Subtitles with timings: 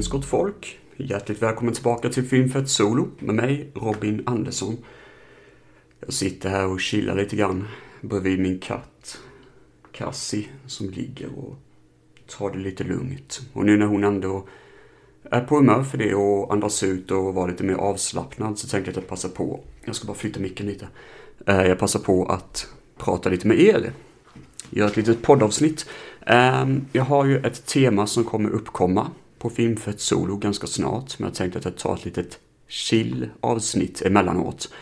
[0.00, 0.78] dagens gott folk.
[0.96, 4.76] Hjärtligt välkommen tillbaka till Filmfett Solo med mig, Robin Andersson.
[6.00, 7.68] Jag sitter här och chillar lite grann
[8.00, 9.18] bredvid min katt,
[9.92, 11.56] Cassie, som ligger och
[12.26, 13.40] tar det lite lugnt.
[13.52, 14.46] Och nu när hon ändå
[15.30, 18.90] är på humör för det och andas ut och vara lite mer avslappnad så tänkte
[18.90, 19.60] jag att jag passar på.
[19.84, 20.88] Jag ska bara flytta micken lite.
[21.46, 23.92] Eh, jag passar på att prata lite med er.
[24.70, 25.86] Göra ett litet poddavsnitt.
[26.26, 31.18] Ehm, jag har ju ett tema som kommer uppkomma på Filmfett Solo ganska snart.
[31.18, 34.72] Men jag tänkte att jag tar ett litet chill avsnitt emellanåt.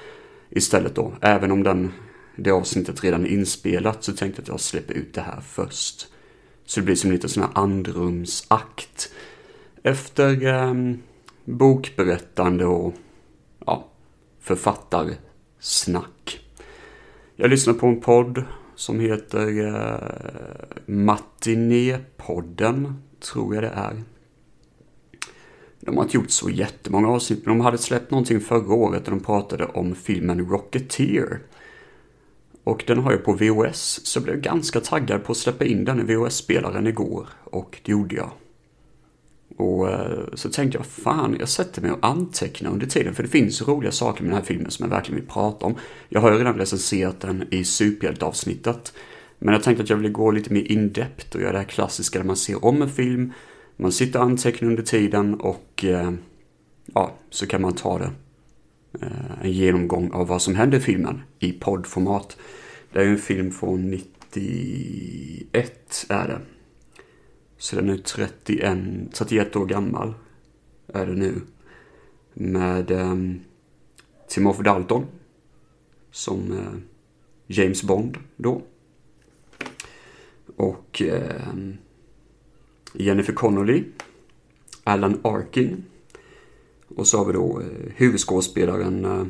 [0.51, 1.13] Istället då.
[1.21, 1.93] Även om den,
[2.37, 6.07] det avsnittet redan är inspelat så tänkte jag att jag släpper ut det här först.
[6.65, 9.13] Så det blir som lite sån här andrumsakt.
[9.83, 10.75] Efter eh,
[11.45, 12.95] bokberättande och
[13.67, 13.89] ja,
[14.41, 16.41] författarsnack.
[17.37, 19.99] Jag lyssnar på en podd som heter eh,
[20.87, 24.03] Matinépodden, tror jag det är.
[25.89, 29.11] De har inte gjort så jättemånga avsnitt, men de hade släppt någonting förra året där
[29.11, 31.41] de pratade om filmen Rocketeer.
[32.65, 35.85] Och den har jag på VOS, så jag blev ganska taggad på att släppa in
[35.85, 37.29] den i VOS-spelaren igår.
[37.45, 38.31] Och det gjorde jag.
[39.57, 43.29] Och eh, så tänkte jag, fan, jag sätter mig och antecknar under tiden, för det
[43.29, 45.75] finns roliga saker med den här filmen som jag verkligen vill prata om.
[46.09, 48.93] Jag har ju redan recenserat den i superhjälteavsnittet,
[49.39, 52.19] men jag tänkte att jag ville gå lite mer in-depth och göra det här klassiska
[52.19, 53.33] där man ser om en film,
[53.81, 56.13] man sitter och antecknar under tiden och eh,
[56.87, 58.11] ja, så kan man ta det.
[59.01, 62.37] Eh, en genomgång av vad som händer i filmen i poddformat.
[62.93, 66.41] Det är ju en film från 91 är det.
[67.59, 68.79] Så den är 31,
[69.13, 70.15] 31 år gammal.
[70.87, 71.41] Är det nu.
[72.35, 73.41] Med um,
[74.29, 75.07] Timothy Dalton.
[76.11, 76.79] Som uh,
[77.47, 78.63] James Bond då.
[80.57, 81.03] Och
[81.53, 81.77] um,
[82.93, 83.85] Jennifer Connolly.
[84.85, 85.85] Alan Arkin.
[86.97, 87.67] Och så har vi då eh,
[87.97, 89.27] huvudskådespelaren eh,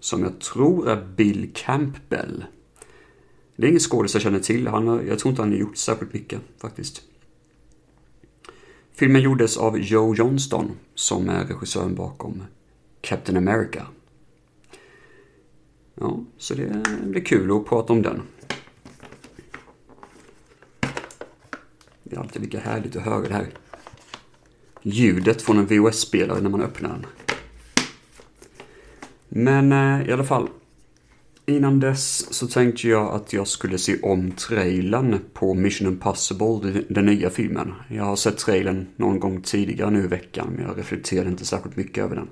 [0.00, 2.44] som jag tror är Bill Campbell.
[3.56, 4.66] Det är ingen skådis jag känner till.
[4.66, 7.02] Han har, jag tror inte han har gjort särskilt mycket faktiskt.
[8.92, 12.42] Filmen gjordes av Joe Johnston som är regissören bakom
[13.00, 13.86] Captain America.
[15.94, 18.22] Ja, så det blir kul att prata om den.
[22.12, 23.46] Det är alltid lika härligt att höra det här
[24.82, 27.06] ljudet från en VHS-spelare när man öppnar den.
[29.28, 30.48] Men eh, i alla fall,
[31.46, 37.06] Innan dess så tänkte jag att jag skulle se om trailern på Mission Impossible, den
[37.06, 37.74] nya filmen.
[37.88, 41.76] Jag har sett trailern någon gång tidigare nu i veckan, men jag reflekterade inte särskilt
[41.76, 42.28] mycket över den.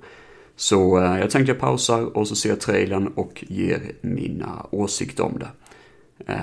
[0.56, 5.24] Så eh, jag tänkte jag pausar och så ser jag trailern och ger mina åsikter
[5.24, 5.50] om det.
[6.32, 6.38] Eh,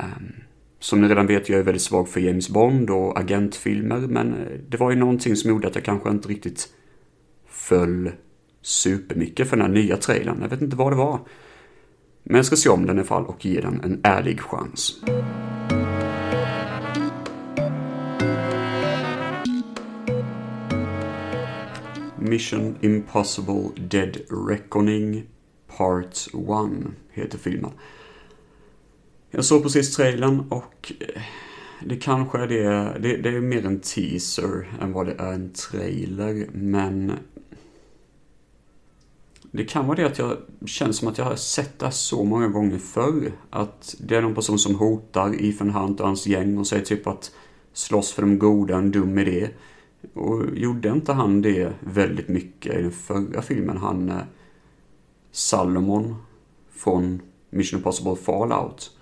[0.79, 4.59] som ni redan vet, jag är väldigt svag för James Bond och agentfilmer, men eh,
[4.69, 6.69] det var ju någonting som gjorde att jag kanske inte riktigt
[7.47, 8.11] föll
[8.61, 10.38] supermycket för den här nya trailern.
[10.41, 11.19] Jag vet inte vad det var.
[12.23, 15.01] Men jag ska se om den i alla fall och ge den en ärlig chans.
[22.19, 24.17] Mission Impossible Dead
[24.49, 25.23] Reckoning
[25.77, 26.33] Part 1
[27.11, 27.71] heter filmen.
[29.31, 31.21] Jag såg precis trailern och eh,
[31.85, 35.53] det kanske är det, det, det är mer en teaser än vad det är en
[35.53, 37.11] trailer, men
[39.51, 42.47] det kan vara det att jag känns som att jag har sett det så många
[42.47, 43.31] gånger förr.
[43.49, 47.07] Att det är någon person som hotar Ethan Hunt och hans gäng och säger typ
[47.07, 47.31] att
[47.73, 49.49] slåss för de goda en dum idé.
[50.13, 53.77] Och gjorde inte han det väldigt mycket i den förra filmen?
[53.77, 54.18] Han eh,
[55.31, 56.15] Salomon
[56.71, 58.96] från Mission Impossible Fallout.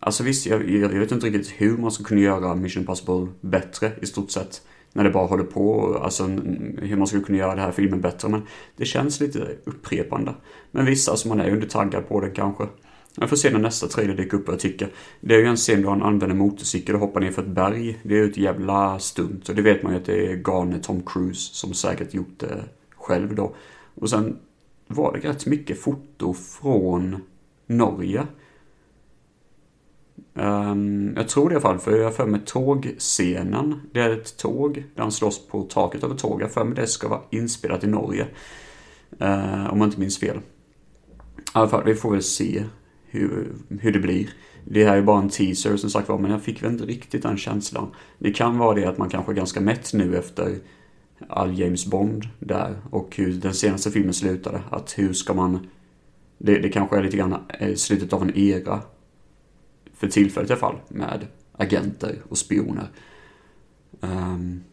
[0.00, 3.92] Alltså visst, jag, jag vet inte riktigt hur man ska kunna göra Mission Impossible bättre
[4.02, 4.62] i stort sett
[4.92, 6.26] när det bara håller på, alltså
[6.78, 8.28] hur man skulle kunna göra den här filmen bättre.
[8.28, 8.42] Men
[8.76, 10.34] det känns lite upprepande.
[10.70, 12.66] Men visst, alltså man är ju inte taggad på den kanske.
[13.14, 14.88] Jag får se när nästa trailer dyker upp vad jag tycker.
[15.20, 17.98] Det är ju en scen då han använder motorcykel och hoppar ner för ett berg.
[18.02, 19.48] Det är ju ett jävla stunt.
[19.48, 22.64] Och det vet man ju att det är galne Tom Cruise som säkert gjort det
[22.96, 23.54] själv då.
[23.94, 24.36] Och sen
[24.86, 27.16] var det rätt mycket foto från
[27.66, 28.26] Norge.
[30.40, 33.80] Um, jag tror det i alla fall, för jag har för mig tågscenen.
[33.92, 36.42] Det är ett tåg där han slåss på taket av ett tåg.
[36.42, 38.26] Jag för mig det ska vara inspelat i Norge.
[39.22, 40.36] Uh, om man inte minns fel.
[40.36, 40.40] I
[41.52, 42.64] alla fall, vi får väl se
[43.06, 44.30] hur, hur det blir.
[44.64, 47.22] Det här är bara en teaser som sagt var, men jag fick väl inte riktigt
[47.22, 47.86] den känslan.
[48.18, 50.58] Det kan vara det att man kanske är ganska mätt nu efter
[51.28, 54.60] all James Bond där och hur den senaste filmen slutade.
[54.70, 55.66] Att hur ska man...
[56.38, 58.80] Det, det kanske är lite grann eh, slutet av en era
[59.98, 62.88] för tillfället i alla fall, med agenter och spioner.
[64.00, 64.64] Um,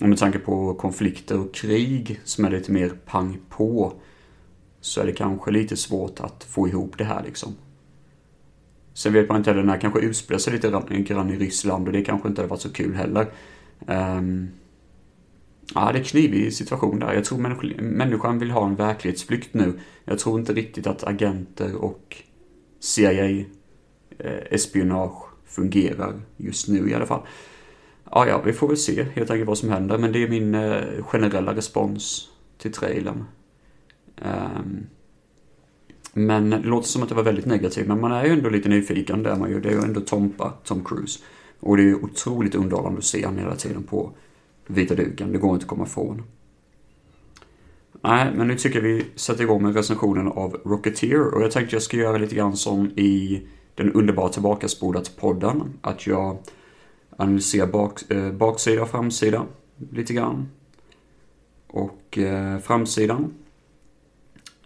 [0.00, 3.92] Och med tanke på konflikter och krig som är lite mer pang på
[4.80, 7.54] så är det kanske lite svårt att få ihop det här liksom.
[8.94, 11.92] Sen vet man inte heller, den här kanske utspelar sig lite grann i Ryssland och
[11.92, 13.26] det kanske inte hade varit så kul heller.
[13.86, 14.48] Um,
[15.74, 17.14] ja, det är knivig situation där.
[17.14, 17.38] Jag tror
[17.82, 19.80] människan vill ha en verklighetsflykt nu.
[20.04, 22.16] Jag tror inte riktigt att agenter och
[22.80, 23.44] CIA
[24.18, 27.22] Eh, espionage fungerar just nu i alla fall.
[28.10, 30.54] Ja, ja, vi får väl se helt enkelt vad som händer, men det är min
[30.54, 32.28] eh, generella respons
[32.58, 33.24] till trailern.
[34.22, 34.86] Um,
[36.12, 38.68] men det låter som att det var väldigt negativt, men man är ju ändå lite
[38.68, 39.60] nyfiken, det är man ju.
[39.60, 41.20] Det är ju ändå Tompa, Tom Cruise.
[41.60, 44.12] Och det är ju otroligt underhållande att se honom hela tiden på
[44.66, 46.22] vita duken, det går inte att komma ifrån.
[48.02, 51.76] Nej, men nu tycker jag vi sätter igång med recensionen av Rocketeer och jag tänkte
[51.76, 53.42] jag ska göra lite grann som i
[53.78, 55.62] den underbara tillbakaspolat-podden.
[55.80, 56.38] Att jag
[57.16, 59.46] analyserar bak, eh, baksida och framsida
[59.92, 60.48] lite grann.
[61.66, 63.34] Och eh, framsidan,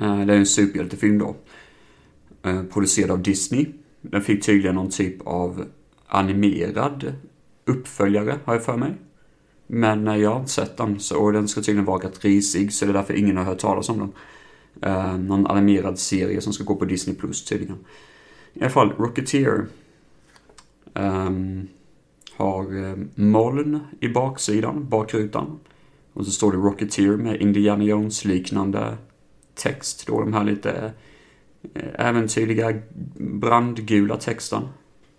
[0.00, 1.34] eh, det är en superhjältefilm då.
[2.42, 3.66] Eh, producerad av Disney.
[4.00, 5.64] Den fick tydligen någon typ av
[6.06, 7.14] animerad
[7.64, 8.94] uppföljare, har jag för mig.
[9.66, 12.72] Men eh, jag har inte sett den, så, och den ska tydligen vara rätt risig,
[12.72, 14.12] så det är därför ingen har hört talas om den.
[14.90, 17.78] Eh, någon animerad serie som ska gå på Disney Plus tydligen.
[18.54, 19.66] I alla fall, Rocketeer
[20.94, 21.68] um,
[22.36, 25.60] har ehm, moln i baksidan, bakrutan.
[26.12, 28.96] Och så står det Rocketeer med Indiana Jones-liknande
[29.54, 30.06] text.
[30.06, 30.92] Då de här lite
[31.74, 32.74] eh, äventyrliga
[33.16, 34.62] brandgula texten.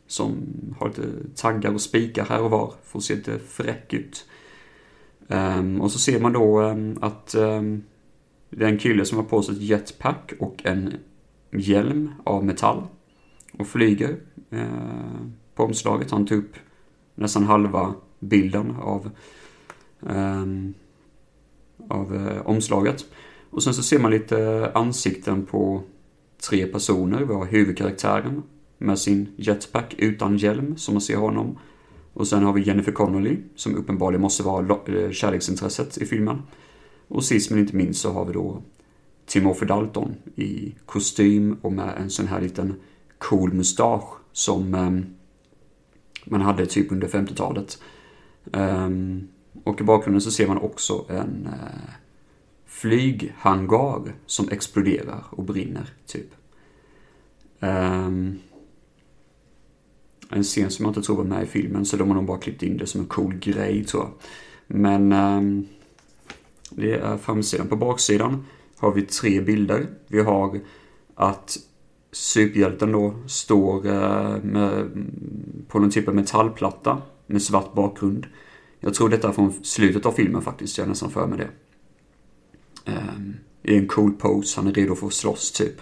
[0.08, 0.46] Som
[0.80, 2.74] har lite taggar och spikar här och var.
[2.84, 4.26] för att se lite fräck ut.
[5.28, 7.84] Um, och så ser man då um, att um,
[8.50, 10.94] det är en kille som har på sig ett jetpack och en
[11.52, 12.84] hjälm av metall.
[13.58, 14.18] Och flyger
[14.50, 14.68] eh,
[15.56, 16.12] på omslaget.
[16.12, 16.56] Han tar upp
[17.16, 19.10] nästan halva bilden av,
[20.10, 20.74] ehm,
[21.90, 23.06] av eh, omslaget.
[23.50, 25.84] Och sen så ser man lite ansikten på
[26.50, 27.24] tre personer.
[27.24, 28.44] Vi har huvudkaraktären
[28.78, 31.58] med sin jetpack utan hjälm, som man ser honom.
[32.14, 36.42] Och sen har vi Jennifer Connolly, som uppenbarligen måste vara eh, kärleksintresset i filmen.
[37.08, 38.62] Och sist men inte minst så har vi då
[39.26, 42.76] Timothy Dalton i kostym och med en sån här liten
[43.30, 45.06] cool mustasch som ehm,
[46.26, 47.80] man hade typ under 50-talet.
[48.54, 49.28] Ehm,
[49.64, 51.94] och i bakgrunden så ser man också en eh,
[52.66, 56.30] flyghangar som exploderar och brinner, typ.
[57.60, 58.40] Um,
[60.30, 62.38] en scen som jag inte tror var med i filmen, så de har nog bara
[62.38, 64.12] klippt in det som en cool grej tror jag.
[64.68, 65.68] Men um,
[66.70, 67.68] det är framsidan.
[67.68, 68.46] På baksidan
[68.78, 69.88] har vi tre bilder.
[70.08, 70.60] Vi har
[71.16, 71.58] att
[72.14, 74.90] superhjälten då står eh, med,
[75.68, 78.28] på någon typ av metallplatta med svart bakgrund.
[78.80, 81.50] Jag tror detta är från slutet av filmen faktiskt, jag är nästan för med det.
[82.92, 85.76] Um, I en cool pose, han är redo för att slåss typ.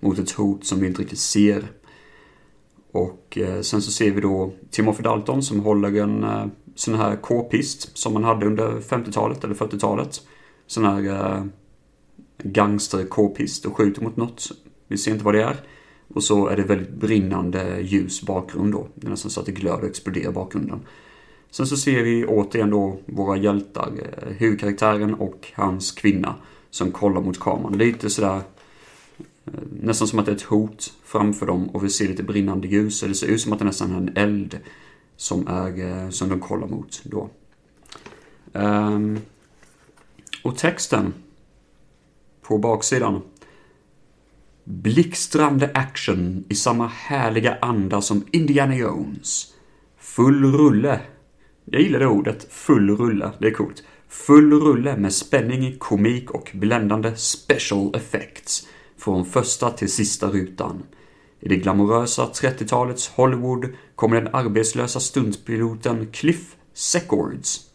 [0.00, 1.64] Mot ett hot som vi inte riktigt ser.
[2.92, 7.16] Och uh, sen så ser vi då Timothy Dalton som håller en uh, sån här
[7.16, 10.20] k-pist som man hade under 50-talet eller 40-talet.
[10.66, 11.44] Sån här uh,
[12.42, 14.50] gangster k-pist och skjuter mot något.
[14.92, 15.56] Vi ser inte vad det är.
[16.08, 18.88] Och så är det väldigt brinnande ljus bakgrund då.
[18.94, 20.80] Det är nästan så att det glöder och exploderar i bakgrunden.
[21.50, 26.34] Sen så ser vi återigen då våra hjältar, eh, huvudkaraktären och hans kvinna
[26.70, 27.78] som kollar mot kameran.
[27.78, 28.40] Lite sådär
[29.44, 32.68] eh, nästan som att det är ett hot framför dem och vi ser lite brinnande
[32.68, 33.00] ljus.
[33.00, 34.58] Det ser ut som att det nästan är en eld
[35.16, 37.30] som, är, eh, som de kollar mot då.
[38.52, 39.18] Ehm,
[40.44, 41.14] och texten
[42.42, 43.22] på baksidan.
[44.64, 49.54] Blixtrande action i samma härliga anda som Indiana Jones.
[49.98, 51.00] Full rulle.
[51.64, 53.82] Jag gillar det ordet, full rulle, det är coolt.
[54.08, 60.82] Full rulle med spänning, komik och bländande special effects från första till sista rutan.
[61.40, 67.71] I det glamorösa 30-talets Hollywood kommer den arbetslösa stuntpiloten Cliff Seckords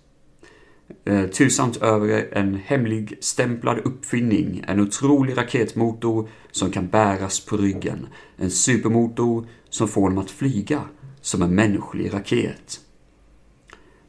[1.05, 8.07] Eh, tursamt över en hemlig stämplad uppfinning, en otrolig raketmotor som kan bäras på ryggen.
[8.37, 10.81] En supermotor som får dem att flyga
[11.21, 12.79] som en mänsklig raket.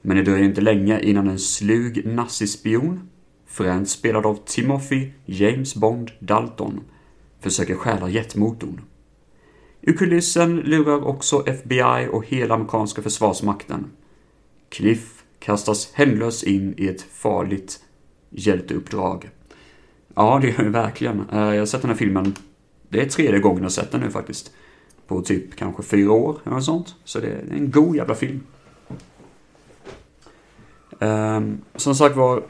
[0.02, 3.08] Men det dröjer inte länge innan en slug nazispion,
[3.46, 6.80] främst spelad av Timothy James Bond Dalton,
[7.40, 8.80] försöker stjäla jetmotorn.
[9.80, 13.90] I kulissen lurar också FBI och hela amerikanska försvarsmakten.
[14.68, 17.80] Cliff kastas hemlös in i ett farligt
[18.30, 19.30] hjälteuppdrag.
[20.14, 21.26] Ja, det gör det verkligen.
[21.32, 22.34] Eh, jag har sett den här filmen,
[22.88, 24.50] det är tredje gången jag har sett den nu faktiskt.
[25.06, 26.94] På typ kanske fyra år eller något sånt.
[27.04, 28.40] Så det är en god jävla film.
[31.00, 32.42] Ehm, som sagt var,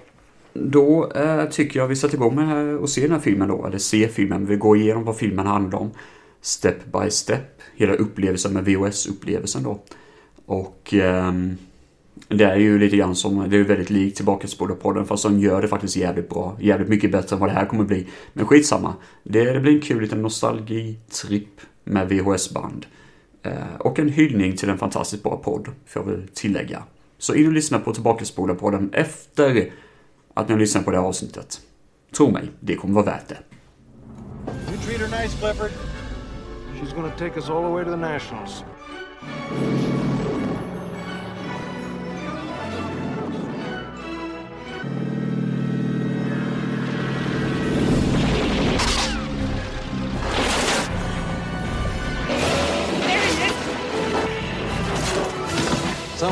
[0.52, 3.66] då eh, tycker jag vi sätter igång med eh, och se den här filmen då,
[3.66, 4.46] eller se filmen.
[4.46, 5.90] Vi går igenom vad filmen handlar om,
[6.40, 9.80] step by step, hela upplevelsen med VHS-upplevelsen då.
[10.46, 11.56] Och um,
[12.28, 15.68] det är ju lite grann som, det är väldigt likt Tillbakaspola-podden fast de gör det
[15.68, 16.56] faktiskt jävligt bra.
[16.60, 18.06] Jävligt mycket bättre än vad det här kommer bli.
[18.32, 18.94] Men skitsamma.
[19.22, 22.86] Det, det blir en kul liten nostalgitripp med VHS-band.
[23.42, 26.82] Eh, och en hyllning till en fantastiskt bra podd, får jag väl tillägga.
[27.18, 29.70] Så in och lyssna på Tillbakaspola-podden efter
[30.34, 31.60] att ni har lyssnat på det här avsnittet.
[32.16, 33.38] Tro mig, det kommer vara värt det.
[34.70, 35.70] You treat her nice, Clifford.
[36.80, 38.64] She's gonna take us all the way to the Nationals.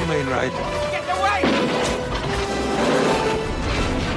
[0.07, 0.53] Something right.
[0.93, 1.43] Get away!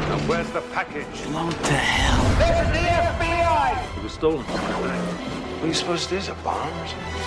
[0.05, 1.23] Now where's the package?
[1.25, 2.21] Blown to hell.
[2.37, 2.85] This is the
[3.17, 3.97] FBI!
[3.97, 5.01] It was stolen from my bag.
[5.01, 7.23] What do you suppose it is, a bomb or something?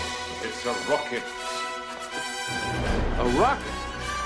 [0.46, 1.24] It's a rocket.
[3.18, 3.74] A rocket?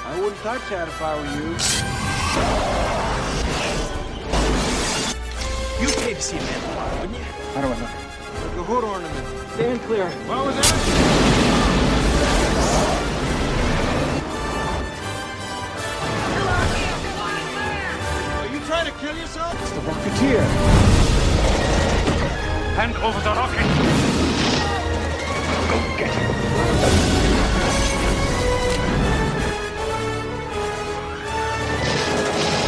[0.05, 1.57] I wouldn't touch that if I were you.
[5.81, 6.61] You paid to see a man,
[7.01, 7.25] wouldn't you?
[7.55, 7.89] How do I know?
[8.55, 9.27] The hood ornament.
[9.55, 10.11] Stand clear.
[10.29, 11.17] What was that?
[18.87, 19.53] To kill yourself?
[19.63, 20.43] It's the Rocketeer.
[22.77, 23.67] Hand over the rocket.
[25.71, 26.27] Go get him.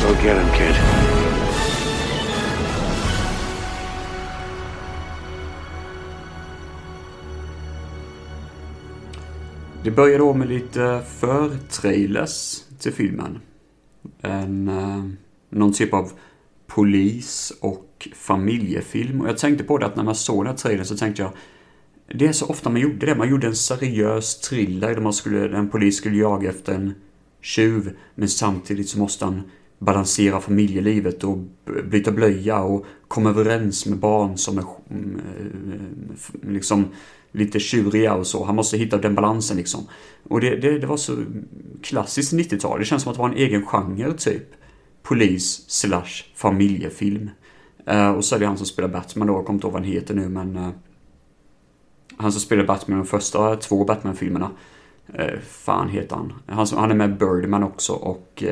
[0.03, 0.77] Go get him, kid.
[9.83, 13.41] Det börjar då med lite för-trailers till filmen.
[14.23, 14.69] En...
[14.69, 16.13] Uh någon typ av
[16.67, 19.21] polis och familjefilm.
[19.21, 21.33] Och jag tänkte på det att när man såg den här trailern så tänkte jag
[22.15, 23.15] det är så ofta man gjorde det.
[23.15, 26.95] Man gjorde en seriös thriller där man skulle, en polis skulle jaga efter en
[27.41, 29.43] tjuv men samtidigt så måste han
[29.79, 31.39] balansera familjelivet och
[31.91, 36.87] byta blöja och komma överens med barn som är mm, eh, liksom
[37.33, 38.45] lite tjuriga och så.
[38.45, 39.87] Han måste hitta den balansen liksom.
[40.29, 41.17] Och det, det, det var så
[41.83, 42.79] klassiskt 90-tal.
[42.79, 44.55] Det känns som att det var en egen genre typ
[45.09, 47.31] polis slash familjefilm.
[47.91, 49.83] Uh, och så är det han som spelar Batman då, jag kommer inte ihåg vad
[49.83, 50.69] han heter nu men uh,
[52.17, 54.51] Han som spelar Batman i de första eh, två Batman-filmerna.
[55.19, 56.33] Uh, fan heter han?
[56.47, 58.45] Han, han är med Birdman också och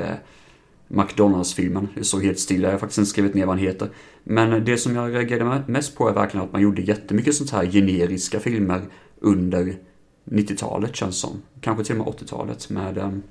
[0.89, 1.89] McDonalds-filmen.
[1.95, 3.89] Det står helt stilla, jag har faktiskt inte skrivit ner vad han heter.
[4.25, 7.67] Men det som jag reagerade mest på är verkligen att man gjorde jättemycket sånt här
[7.67, 8.83] generiska filmer
[9.21, 9.77] under
[10.25, 11.43] 90-talet känns som.
[11.61, 13.23] Kanske till och med 80-talet med um,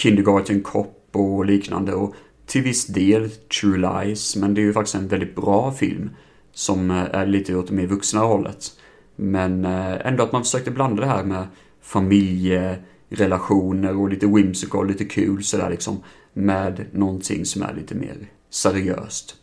[0.00, 2.14] Kindergarten Cop och liknande och
[2.46, 6.10] till viss del True Lies, men det är ju faktiskt en väldigt bra film
[6.52, 8.64] som eh, är lite åt det mer vuxna hållet.
[9.16, 11.46] Men eh, ändå att man försökte blanda det här med
[11.82, 16.02] familjerelationer och lite whimsical, lite kul sådär liksom
[16.32, 18.16] med någonting som är lite mer
[18.50, 19.36] seriöst.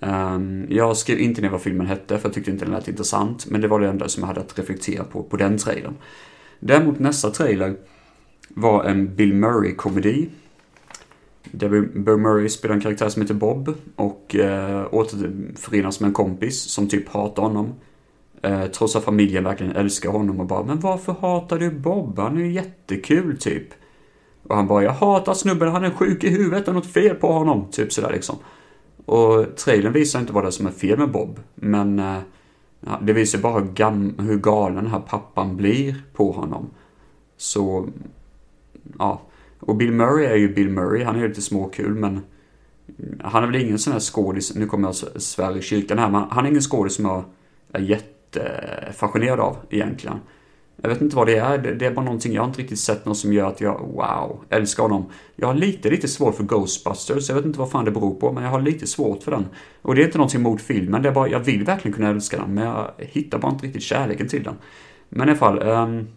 [0.00, 3.46] Ehm, jag skrev inte ner vad filmen hette för jag tyckte inte den lät intressant,
[3.46, 5.94] men det var det enda som jag hade att reflektera på på den trailern.
[6.60, 7.76] Däremot nästa trailer
[8.54, 10.28] var en Bill Murray-komedi
[11.50, 16.60] Där Bill Murray spelar en karaktär som heter Bob och eh, återförenas med en kompis
[16.60, 17.74] som typ hatar honom.
[18.42, 22.18] Eh, trots att familjen verkligen älskar honom och bara Men varför hatar du Bob?
[22.18, 23.68] Han är ju jättekul typ.
[24.42, 27.16] Och han bara Jag hatar snubben, han är sjuk i huvudet, det är något fel
[27.16, 27.66] på honom.
[27.70, 28.36] Typ sådär liksom.
[29.06, 31.40] Och trailern visar inte vad det är som är fel med Bob.
[31.54, 32.18] Men eh,
[33.02, 36.70] det visar bara hur, hur galen den här pappan blir på honom.
[37.36, 37.88] Så,
[38.98, 39.22] ja.
[39.60, 42.20] Och Bill Murray är ju Bill Murray, han är ju lite småkul men
[43.20, 46.24] han är väl ingen sån här skådis, nu kommer jag svära i kyrkan här, men
[46.30, 47.24] han är ingen skådis som jag
[47.72, 50.18] är jättefascinerad av egentligen.
[50.82, 53.06] Jag vet inte vad det är, det är bara någonting, jag har inte riktigt sett
[53.06, 55.04] något som gör att jag, wow, älskar honom.
[55.36, 58.32] Jag har lite, lite svårt för Ghostbusters, jag vet inte vad fan det beror på,
[58.32, 59.46] men jag har lite svårt för den.
[59.82, 62.36] Och det är inte någonting mot filmen, det är bara, jag vill verkligen kunna älska
[62.36, 64.54] den, men jag hittar bara inte riktigt kärleken till den.
[65.08, 66.08] Men i alla fall, um,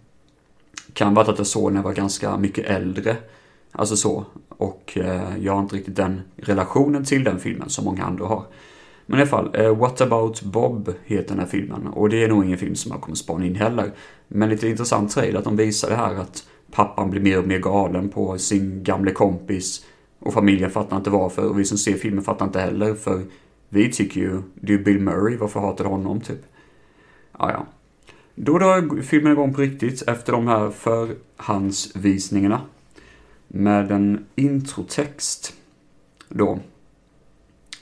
[0.94, 3.18] kan vara att jag såg när jag var ganska mycket äldre.
[3.72, 4.26] Alltså så.
[4.50, 8.46] Och eh, jag har inte riktigt den relationen till den filmen som många andra har.
[9.06, 11.88] Men i alla fall, eh, What about Bob heter den här filmen.
[11.88, 13.92] Och det är nog ingen film som jag kommer spana in heller.
[14.28, 17.60] Men lite intressant trailer att de visar det här att pappan blir mer och mer
[17.60, 19.86] galen på sin gamle kompis.
[20.20, 21.50] Och familjen fattar inte varför.
[21.50, 22.96] Och vi som ser filmen fattar inte heller.
[22.96, 23.22] För
[23.70, 26.42] vi tycker ju, det är ju Bill Murray, varför hatar du honom typ?
[27.40, 27.66] Ja, ja.
[28.36, 32.62] Då drar filmen igång på riktigt efter de här förhandsvisningarna.
[33.48, 35.54] med en introtext
[36.30, 36.60] då.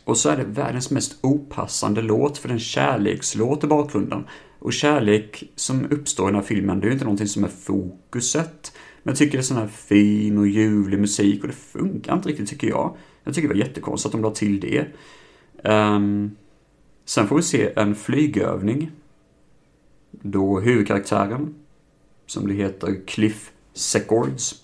[0.03, 4.24] Och så är det världens mest opassande låt för en kärlekslåt i bakgrunden.
[4.60, 7.48] Och kärlek som uppstår i den här filmen, det är ju inte någonting som är
[7.48, 8.74] fokuset.
[9.03, 12.29] Men jag tycker det är sån här fin och ljuvlig musik och det funkar inte
[12.29, 12.96] riktigt tycker jag.
[13.24, 14.86] Jag tycker det var jättekonstigt att de la till det.
[15.72, 16.36] Um,
[17.05, 18.91] sen får vi se en flygövning.
[20.22, 21.56] Då huvudkaraktären,
[22.25, 24.63] som det heter Cliff Secords,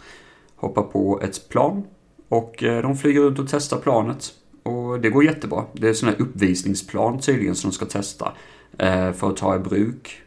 [0.55, 1.83] hoppar på ett plan.
[2.29, 4.33] Och eh, de flyger runt och testar planet.
[4.63, 5.65] Och det går jättebra.
[5.73, 8.31] Det är sån här uppvisningsplan tydligen som de ska testa.
[8.77, 10.21] Eh, för att ta i bruk.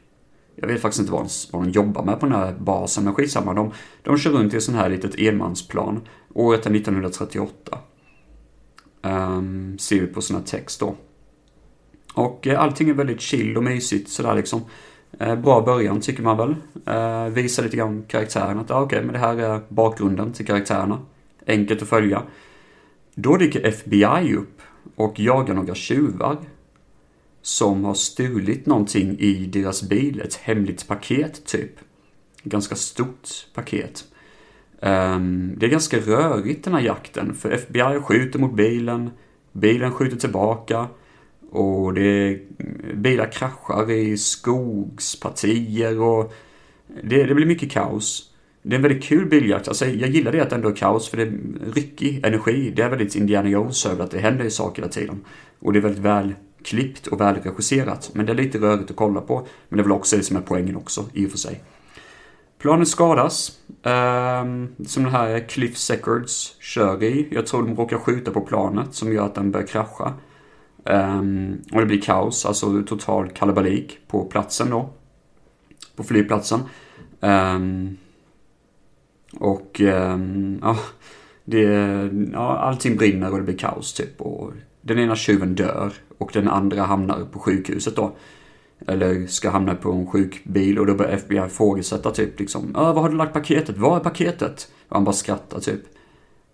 [0.57, 3.15] Jag vet faktiskt inte vad de, vad de jobbar med på den här basen, men
[3.15, 3.55] skitsamma.
[3.55, 3.73] De,
[4.03, 6.01] de kör runt i ett sånt här litet enmansplan.
[6.35, 7.79] Året är 1938.
[9.03, 10.97] Um, ehm, ser vi på sån här text då.
[12.15, 14.65] Och eh, allting är väldigt chill och mysigt sådär liksom.
[15.19, 16.57] Eh, bra början tycker man väl.
[16.87, 20.47] Eh, visar lite grann karaktären att, ah, okej, okay, men det här är bakgrunden till
[20.47, 20.99] karaktärerna.
[21.47, 22.23] Enkelt att följa.
[23.15, 24.63] Då dyker FBI upp
[24.97, 26.37] och jagar några tjuvar
[27.43, 30.21] som har stulit någonting i deras bil.
[30.21, 31.73] Ett hemligt paket, typ.
[32.43, 34.05] Ganska stort paket.
[34.83, 39.11] Um, det är ganska rörigt den här jakten, för FBI skjuter mot bilen,
[39.53, 40.89] bilen skjuter tillbaka
[41.51, 42.39] och det,
[42.95, 46.33] bilar kraschar i skogspartier och
[47.03, 48.31] det, det blir mycket kaos.
[48.63, 49.69] Det är en väldigt kul biljakt.
[49.69, 51.39] Alltså, jag gillar det att det ändå är kaos för det är
[51.75, 52.73] ryckig energi.
[52.77, 55.25] Det är väldigt Indiana Jones över att det händer saker hela tiden.
[55.59, 58.11] Och det är väldigt väl klippt och välregisserat.
[58.13, 59.47] Men det är lite rörigt att kolla på.
[59.69, 61.61] Men det är väl också det som är poängen också, i och för sig.
[62.59, 63.59] Planet skadas.
[63.83, 67.29] Um, som den här Cliff Seckards kör i.
[67.31, 70.15] Jag tror de råkar skjuta på planet som gör att den börjar krascha.
[70.85, 74.91] Um, och det blir kaos, alltså total kalabalik på platsen då.
[75.97, 76.61] På flygplatsen.
[77.21, 77.97] Um,
[79.33, 80.79] och um, ja,
[81.45, 81.63] det,
[82.33, 84.21] ja, allting brinner och det blir kaos typ.
[84.21, 88.17] Och den ena tjuven dör och den andra hamnar på sjukhuset då.
[88.87, 92.73] Eller ska hamna på en sjukbil och då börjar FBI ifrågasätta typ liksom.
[92.73, 93.79] Var har du lagt paketet?
[93.79, 94.73] Var är paketet?
[94.89, 95.81] Och han bara skrattar typ.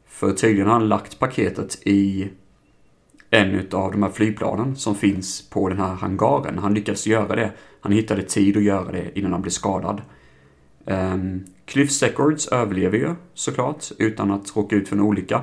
[0.07, 2.31] För tydligen har han lagt paketet i
[3.31, 6.59] en av de här flygplanen som finns på den här hangaren.
[6.59, 7.53] Han lyckades göra det.
[7.81, 10.03] Han hittade tid att göra det innan han blev skadad.
[10.87, 15.43] Ehm, um, Cliff Secords överlever ju såklart utan att råka ut för en olycka.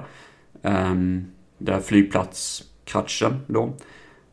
[0.62, 1.26] Ehm, um,
[1.58, 3.74] där flygplatskraschen då.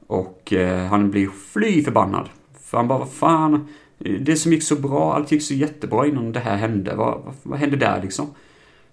[0.06, 2.28] Och uh, han blir fly förbannad.
[2.60, 3.68] För han bara, vad fan.
[3.98, 6.94] Det som gick så bra, allt gick så jättebra innan det här hände.
[6.96, 8.26] Vad, vad, vad hände där liksom?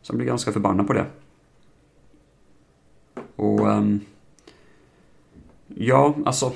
[0.02, 1.06] Så han blir ganska förbannad på det.
[3.36, 3.68] Och...
[3.68, 4.02] Um,
[5.80, 6.52] ja, alltså.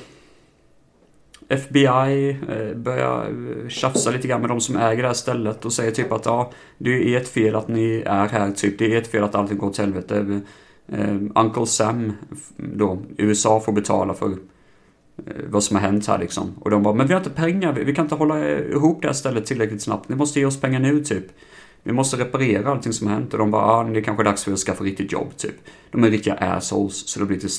[1.47, 5.73] FBI eh, börjar eh, tjafsa lite grann med de som äger det här stället och
[5.73, 8.79] säger typ att ja, det är ert fel att ni är här, typ.
[8.79, 10.41] Det är ert fel att allting går åt helvete.
[10.87, 12.13] Eh, Uncle Sam,
[12.57, 14.35] då, USA får betala för
[15.49, 16.55] vad som har hänt här liksom.
[16.59, 19.13] Och de bara, men vi har inte pengar, vi kan inte hålla ihop det här
[19.13, 20.09] stället tillräckligt snabbt.
[20.09, 21.25] Ni måste ge oss pengar nu typ.
[21.83, 23.33] Vi måste reparera allting som har hänt.
[23.33, 25.55] Och de bara, ah, det är kanske dags för att skaffa riktigt jobb typ.
[25.91, 27.49] De är riktiga assholes, så det blir lite,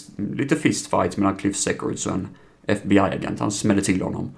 [0.42, 2.28] lite fistfight mellan Cliff Seckards och en
[2.66, 3.40] FBI-agent.
[3.40, 4.30] Han smäller till honom.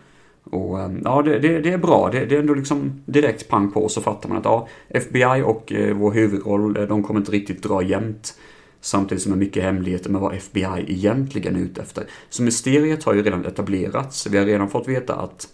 [0.44, 2.10] Och ehm, ja, det, det, det är bra.
[2.12, 5.72] Det, det, är ändå liksom direkt pang på så fattar man att ja, FBI och
[5.72, 8.38] eh, vår huvudroll, eh, de kommer inte riktigt dra jämnt.
[8.80, 12.06] Samtidigt som det är mycket hemligheter med vad FBI egentligen är ute efter.
[12.28, 14.26] Så mysteriet har ju redan etablerats.
[14.26, 15.48] Vi har redan fått veta att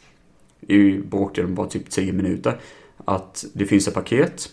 [0.60, 2.60] i bråkdelen bara typ 10 minuter
[3.04, 4.50] att det finns ett paket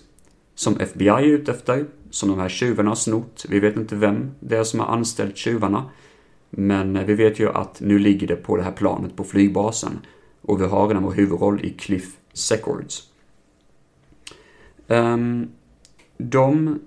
[0.55, 3.45] som FBI är ute efter, som de här tjuvarna har snott.
[3.49, 5.89] Vi vet inte vem det är som har anställt tjuvarna.
[6.49, 9.99] Men vi vet ju att nu ligger det på det här planet på flygbasen.
[10.41, 13.03] Och vi har redan vår huvudroll i Cliff Secords.
[14.88, 15.49] Um, ehm,
[16.17, 16.79] de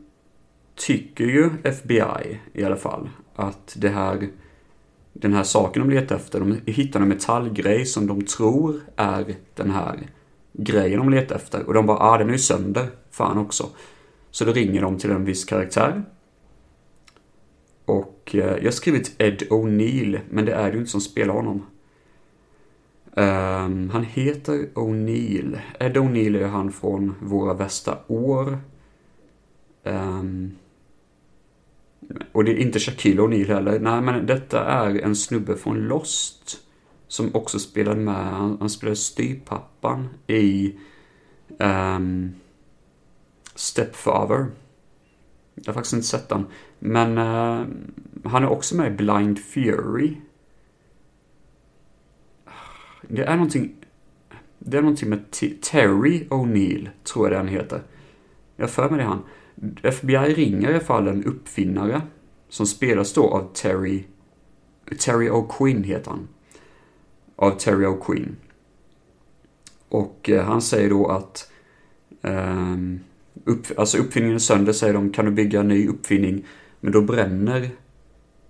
[0.75, 4.29] tycker ju FBI i alla fall att det här,
[5.13, 9.71] den här saken de letar efter, de hittar en metallgrej som de tror är den
[9.71, 10.11] här
[10.65, 11.67] grejen de letar efter.
[11.67, 13.67] Och de bara, ah den är ju sönder, fan också.
[14.31, 16.03] Så då ringer de till en viss karaktär
[17.91, 21.35] och eh, jag har skrivit Ed O'Neill, men det är det ju inte som spelar
[21.35, 21.67] honom.
[23.15, 25.59] Um, han heter O'Neill.
[25.81, 28.59] Ed O'Neill är han från Våra Värsta År.
[29.85, 30.57] Um,
[32.33, 33.79] och det är inte Shaquille O'Neill heller.
[33.79, 36.59] Nej, men detta är en snubbe från Lost.
[37.11, 38.15] Som också spelade med.
[38.15, 40.75] Han, han spelade styrpappan i
[41.59, 42.35] um,
[43.55, 44.47] Stepfather.
[45.55, 46.47] Jag har faktiskt inte sett den.
[46.79, 47.67] Men uh,
[48.25, 50.17] han är också med i Blind Fury.
[53.03, 53.75] Det är någonting...
[54.59, 57.83] Det är någonting med T Terry O'Neill, tror jag det heter.
[58.57, 59.23] Jag för mig det han.
[59.83, 62.03] FBI ringer i alla fall en uppfinnare
[62.49, 64.05] som spelas då av Terry,
[64.99, 66.29] Terry O'Quinn heter han.
[67.41, 68.35] Av Terry O'Quinn.
[69.89, 71.51] Och eh, han säger då att
[72.23, 73.01] um,
[73.45, 76.47] upp, alltså uppfinningen är sönder, säger de, kan du bygga en ny uppfinning?
[76.81, 77.71] Men då bränner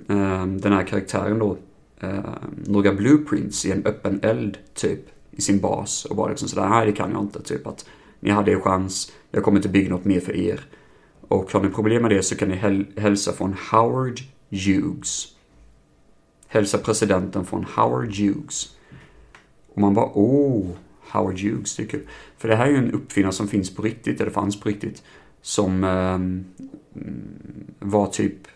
[0.07, 1.57] um, den här karaktären då
[2.00, 2.35] eh,
[2.66, 5.00] några blueprints i en öppen eld, typ,
[5.31, 6.05] i sin bas.
[6.05, 7.87] Och bara liksom sådär, nej det kan jag inte, typ att
[8.20, 10.61] ni hade er chans, jag kommer inte bygga något mer för er.
[11.20, 15.26] Och har ni problem med det så kan ni häl hälsa från Howard Hughes.
[16.48, 18.76] Hälsa presidenten från Howard Hughes.
[19.74, 20.66] Och man bara, oh,
[21.00, 22.06] Howard Hughes, det är kul.
[22.38, 25.02] För det här är ju en uppfinnare som finns på riktigt, eller fanns på riktigt,
[25.42, 26.18] som eh,
[27.78, 28.52] var typ eh,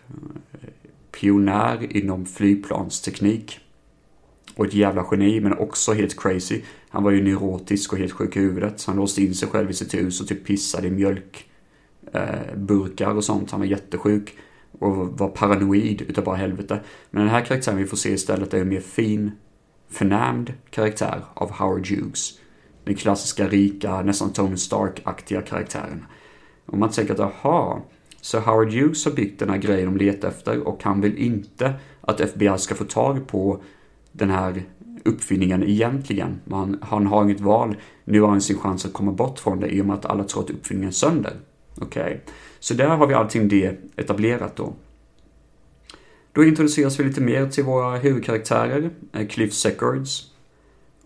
[1.19, 3.59] pionjär inom flygplansteknik.
[4.55, 6.61] Och ett jävla geni, men också helt crazy.
[6.89, 8.79] Han var ju neurotisk och helt sjuk i huvudet.
[8.79, 13.17] Så han låste in sig själv i sitt hus och typ pissade i mjölkburkar eh,
[13.17, 13.51] och sånt.
[13.51, 14.37] Han var jättesjuk
[14.79, 16.79] och var paranoid utav bara helvete.
[17.11, 19.31] Men den här karaktären vi får se istället är ju mer fin,
[19.89, 22.39] förnämd karaktär av Howard Hughes.
[22.83, 26.05] Den klassiska rika, nästan Tony Stark-aktiga karaktären.
[26.65, 27.81] Och man tänker att aha,
[28.21, 31.73] så Howard Hughes har byggt den här grejen de letar efter och han vill inte
[32.01, 33.61] att FBI ska få tag på
[34.11, 34.63] den här
[35.05, 36.39] uppfinningen egentligen.
[36.43, 37.75] Man, han har inget val.
[38.03, 40.23] Nu har han sin chans att komma bort från det i och med att alla
[40.23, 41.33] tror att uppfinningen är sönder.
[41.81, 42.17] Okej, okay.
[42.59, 44.73] så där har vi allting det etablerat då.
[46.35, 50.23] Då introduceras vi lite mer till våra huvudkaraktärer, eh, Cliff Seckards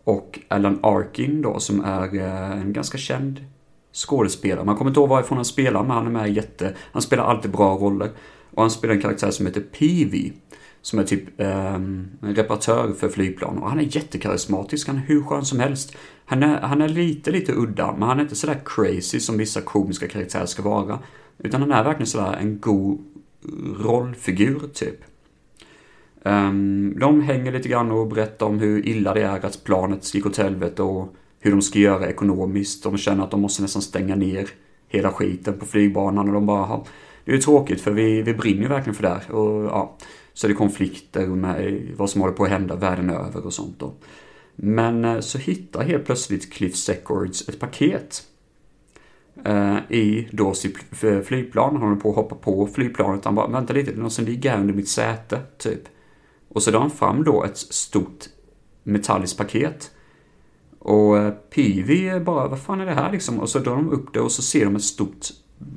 [0.03, 3.45] och Alan Arkin då som är eh, en ganska känd
[3.93, 4.65] skådespelare.
[4.65, 6.75] Man kommer inte ihåg varifrån han spelar, men han är med jätte...
[6.91, 8.09] Han spelar alltid bra roller.
[8.51, 10.31] Och han spelar en karaktär som heter Peavy.
[10.81, 13.57] Som är typ eh, en reparatör för flygplan.
[13.57, 15.95] Och han är jättekarismatisk, han är hur skön som helst.
[16.25, 19.61] Han är, han är lite, lite udda, men han är inte sådär crazy som vissa
[19.61, 20.99] komiska karaktärer ska vara.
[21.37, 23.05] Utan han är verkligen sådär en god
[23.79, 25.08] rollfigur, typ.
[26.23, 30.25] Ehm, de hänger lite grann och berättar om hur illa det är att planet gick
[30.25, 32.83] åt helvete och hur de ska göra ekonomiskt.
[32.83, 34.49] De känner att de måste nästan stänga ner
[34.87, 36.81] hela skiten på flygbanan och de bara,
[37.25, 39.31] det är ju tråkigt för vi, vi brinner ju verkligen för det här.
[39.31, 39.97] Och, ja,
[40.33, 43.79] så är det konflikter med vad som håller på att hända världen över och sånt
[43.79, 43.93] då.
[44.55, 48.23] Men eh, så hittar helt plötsligt Cliff Secords ett paket
[49.45, 50.77] eh, i då sitt
[51.23, 51.75] flygplan.
[51.75, 53.25] Han håller på att hoppa på flygplanet.
[53.25, 55.81] Han bara, vänta lite, det är någon som ligger här under mitt säte, typ.
[56.49, 58.25] Och så drar han fram då ett stort
[58.83, 59.91] metalliskt paket.
[60.79, 63.39] Och eh, Pivi bara, vad fan är det här liksom?
[63.39, 65.27] Och så drar de upp det och så ser de ett stort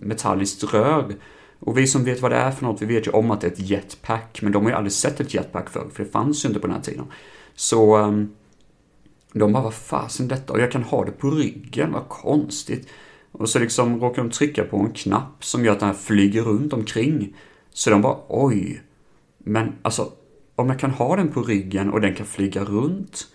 [0.00, 1.14] metalliskt rör.
[1.58, 3.46] Och vi som vet vad det är för något, vi vet ju om att det
[3.46, 6.44] är ett jetpack, men de har ju aldrig sett ett jetpack förr, för det fanns
[6.44, 7.06] ju inte på den här tiden.
[7.54, 8.30] Så ehm,
[9.32, 10.52] de bara, vad fasen detta?
[10.52, 12.88] Och jag kan ha det på ryggen, vad konstigt.
[13.32, 16.42] Och så liksom råkar de trycka på en knapp som gör att den här flyger
[16.42, 17.37] runt omkring.
[17.70, 18.82] Så de bara, oj.
[19.38, 20.12] Men alltså,
[20.62, 23.27] om jag kan ha den på ryggen och den kan flyga runt,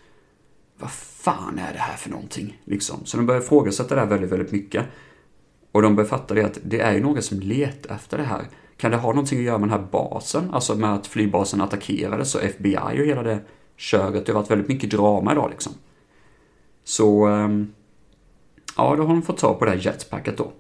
[0.80, 2.62] vad fan är det här för någonting?
[2.66, 3.06] Liksom.
[3.06, 4.86] Så de börjar ifrågasätta det här väldigt, väldigt mycket.
[5.72, 8.46] Och de börjar fatta det att det är ju några som letar efter det här.
[8.78, 10.50] Kan det ha någonting att göra med den här basen?
[10.54, 13.40] Alltså med att flygbasen attackerades och FBI och hela det
[13.76, 14.26] köret.
[14.26, 15.74] Det har varit väldigt mycket drama idag liksom.
[16.84, 17.74] Så, ehm,
[18.78, 20.52] ja, då har de fått ta på det här jetpacket då.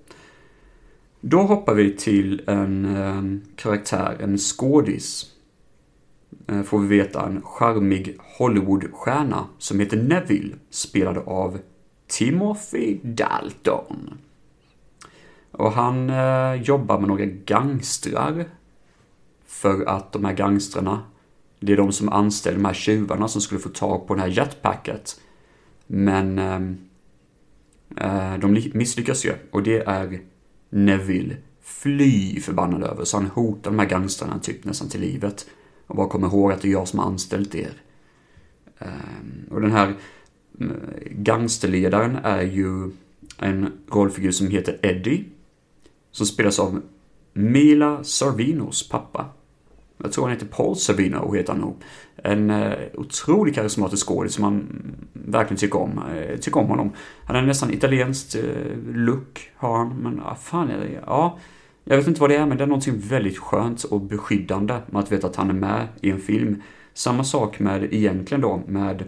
[1.21, 5.36] Då hoppar vi till en en karaktär, en skådis
[6.47, 11.59] Eh, får vi veta en charmig Hollywoodstjärna som heter Neville, spelad av
[12.07, 14.17] Timothy Dalton.
[15.51, 18.45] Och han eh, jobbar med några gangstrar.
[19.45, 21.03] För att de här gangstrarna,
[21.59, 24.27] det är de som anställer de här tjuvarna som skulle få tag på det här
[24.27, 25.19] jetpacket.
[25.87, 26.61] Men eh,
[28.05, 30.19] eh de misslyckas ju och det är
[30.69, 33.03] Neville fly förbannad över.
[33.03, 35.47] Så han hotar de här gangstrarna typ nästan till livet.
[35.87, 37.73] Och bara kom ihåg att det är jag som har anställt er.
[38.79, 39.93] Ehm, och den här
[40.59, 40.75] mm,
[41.11, 42.91] gangsterledaren är ju
[43.37, 45.25] en rollfigur som heter Eddie.
[46.11, 46.81] Som spelas av
[47.33, 49.25] Mila Sarvinos pappa.
[49.97, 51.75] Jag tror han heter Paul Sorvino, heter han nog.
[52.15, 56.03] En eh, uh, otroligt karismatisk skådis som man mm, verkligen tycker om.
[56.15, 56.91] Eh, tycker om honom.
[57.25, 59.89] Han har nästan italienskt eh, look, har han.
[59.97, 61.39] Men ah, fan, är det, ja.
[61.89, 64.99] Jag vet inte vad det är, men det är någonting väldigt skönt och beskyddande med
[64.99, 66.61] att veta att han är med i en film.
[66.93, 69.03] Samma sak med, egentligen då, med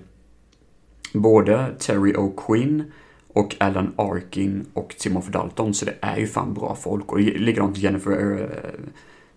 [1.14, 2.84] både Terry O'Quinn
[3.28, 7.12] och Alan Arkin och Timothy Dalton, så det är ju fan bra folk.
[7.12, 8.50] Och likadant Jennifer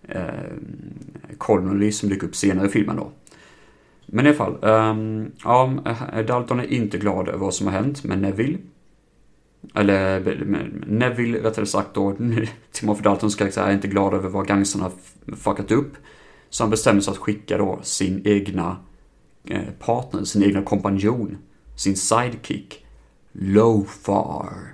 [0.07, 3.11] äh, äh, Connolly som dyker upp senare i filmen då.
[4.05, 5.73] Men i alla fall, ähm, ja,
[6.13, 8.57] eh, Dalton är inte glad över vad som har hänt med Neville
[9.75, 10.19] eller
[10.87, 12.15] Neville rättare sagt då,
[12.71, 14.91] Timothy Daltons karaktär liksom, är inte glad över vad gangstrarna
[15.37, 15.93] fuckat upp.
[16.49, 18.77] Så han bestämmer sig att skicka då sin egna
[19.43, 21.37] eh, partner, sin egna kompanjon,
[21.75, 22.85] sin sidekick,
[23.31, 24.73] Lofar,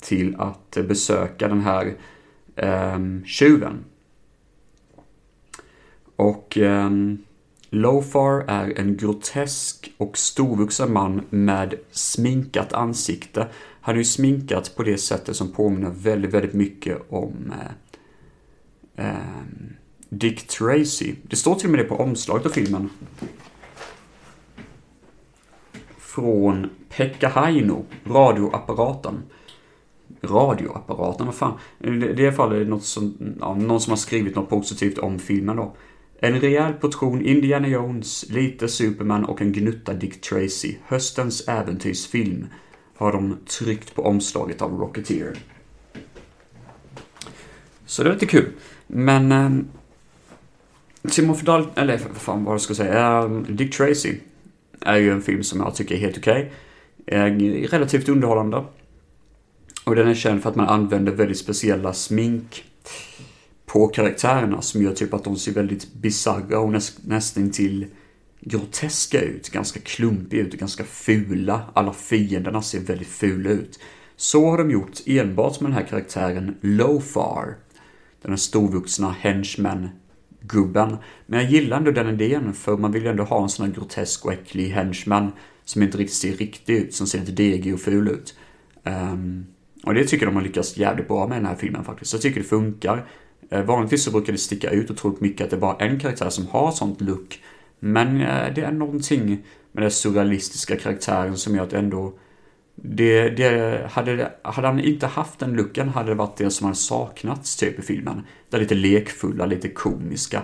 [0.00, 1.94] till att besöka den här
[2.56, 3.84] eh, tjuven.
[6.16, 6.90] Och eh,
[7.70, 13.48] Lofar är en grotesk och storvuxen man med sminkat ansikte.
[13.84, 17.52] Han är ju sminkat på det sättet som påminner väldigt, väldigt mycket om
[18.96, 19.14] eh, eh,
[20.08, 21.14] Dick Tracy.
[21.22, 22.90] Det står till och med det på omslaget av filmen.
[25.98, 29.22] Från Pekka Haino, radioapparaten.
[30.22, 31.58] Radioapparaten, vad fan.
[31.78, 35.76] Det är i något som, ja, någon som har skrivit något positivt om filmen då.
[36.18, 40.76] En rejäl portion Indiana Jones, lite Superman och en gnutta Dick Tracy.
[40.86, 42.46] Höstens äventyrsfilm
[42.96, 45.38] har de tryckt på omslaget av Rocketeer.
[47.86, 48.52] Så det är lite kul.
[48.86, 49.32] Men...
[49.32, 49.50] Eh,
[51.10, 53.18] Timothy Dalton, eller vad fan vad jag ska säga.
[53.18, 54.18] Eh, Dick Tracy
[54.80, 56.52] är ju en film som jag tycker är helt okej.
[57.06, 57.66] Okay.
[57.66, 58.64] Relativt underhållande.
[59.84, 62.64] Och den är känd för att man använder väldigt speciella smink
[63.66, 67.86] på karaktärerna som gör typ att de ser väldigt bisarra och näst, nästan till
[68.44, 71.62] groteska ut, ganska klumpiga ut och ganska fula.
[71.74, 73.80] Alla fienderna ser väldigt fula ut.
[74.16, 77.56] Så har de gjort enbart med den här karaktären Lofar.
[78.22, 80.96] Den här storvuxna henchman-gubben.
[81.26, 83.74] Men jag gillar ändå den idén, för man vill ju ändå ha en sån här
[83.74, 85.32] grotesk och äcklig henchman
[85.64, 88.34] som inte riktigt ser riktig ut, som ser lite degig och ful ut.
[88.84, 89.46] Um,
[89.84, 92.12] och det tycker de har lyckats jävligt bra med den här filmen faktiskt.
[92.12, 93.06] Jag tycker det funkar.
[93.52, 96.00] Uh, vanligtvis så brukar det sticka ut och tro mycket att det är bara en
[96.00, 97.40] karaktär som har sånt look.
[97.84, 102.12] Men eh, det är någonting med den surrealistiska karaktären som gör att ändå
[102.74, 106.76] det, det, hade, hade han inte haft den looken hade det varit det som hade
[106.76, 108.22] saknats typ i filmen.
[108.50, 110.42] Det är lite lekfulla, lite komiska.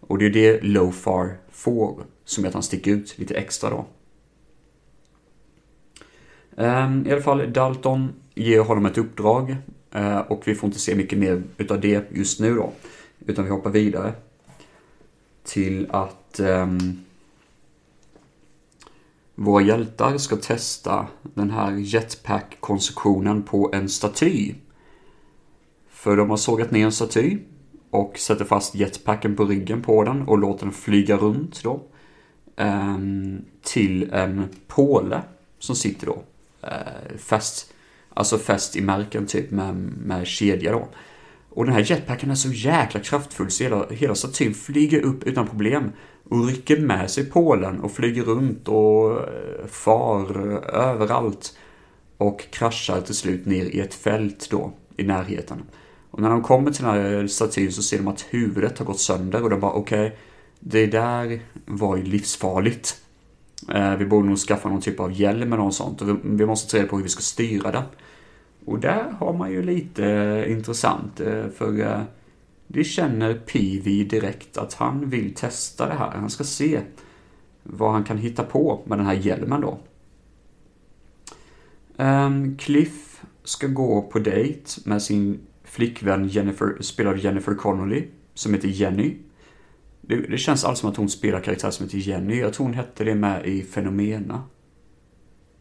[0.00, 3.86] Och det är det Lofar får, som gör att han sticker ut lite extra då.
[6.56, 9.56] Ehm, I alla fall, Dalton ger honom ett uppdrag
[9.92, 12.72] eh, och vi får inte se mycket mer utav det just nu då.
[13.26, 14.12] Utan vi hoppar vidare
[15.44, 17.04] till att um,
[19.34, 24.54] våra hjältar ska testa den här jetpack-konstruktionen på en staty.
[25.90, 27.38] För de har sågat ner en staty
[27.90, 31.82] och sätter fast jetpacken på ryggen på den och låter den flyga runt då.
[32.56, 35.22] Um, till en påle
[35.58, 36.22] som sitter då
[36.62, 37.72] eh, uh, fast,
[38.14, 40.88] alltså fäst i märken typ med, med kedja då.
[41.50, 45.48] Och den här jetpacken är så jäkla kraftfull så hela, hela statyn flyger upp utan
[45.48, 45.92] problem
[46.28, 51.58] och rycker med sig Polen och flyger runt och eh, far eh, överallt
[52.16, 55.62] och kraschar till slut ner i ett fält då i närheten.
[56.10, 58.86] Och när de kommer till den här eh, statyn så ser de att huvudet har
[58.86, 60.18] gått sönder och de bara okej, okay,
[60.60, 63.02] det där var ju livsfarligt.
[63.98, 66.76] Vi borde nog skaffa någon typ av hjälm eller något sånt och vi måste ta
[66.76, 67.82] reda på hur vi ska styra det.
[68.64, 71.20] Och där har man ju lite intressant
[71.56, 72.06] för
[72.66, 76.10] det känner Pivi direkt att han vill testa det här.
[76.10, 76.80] Han ska se
[77.62, 79.78] vad han kan hitta på med den här hjälmen då.
[81.96, 88.68] Um, Cliff ska gå på dejt med sin flickvän Jennifer, spelad Jennifer Connolly, som heter
[88.68, 89.16] Jenny.
[90.00, 92.40] Det, det känns alls som att hon spelar karaktär som heter Jenny.
[92.40, 94.42] Jag tror hon hette det med i Fenomena.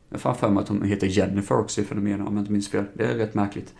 [0.09, 2.69] Jag får för mig att hon heter Jennifer också i Fenomena om jag inte minns
[2.69, 2.85] fel.
[2.93, 3.73] Det är rätt märkligt.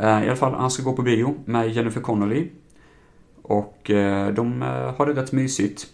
[0.00, 2.48] Uh, I alla fall, han ska gå på bio med Jennifer Connolly.
[3.50, 5.86] Och eh, de eh, har det rätt mysigt.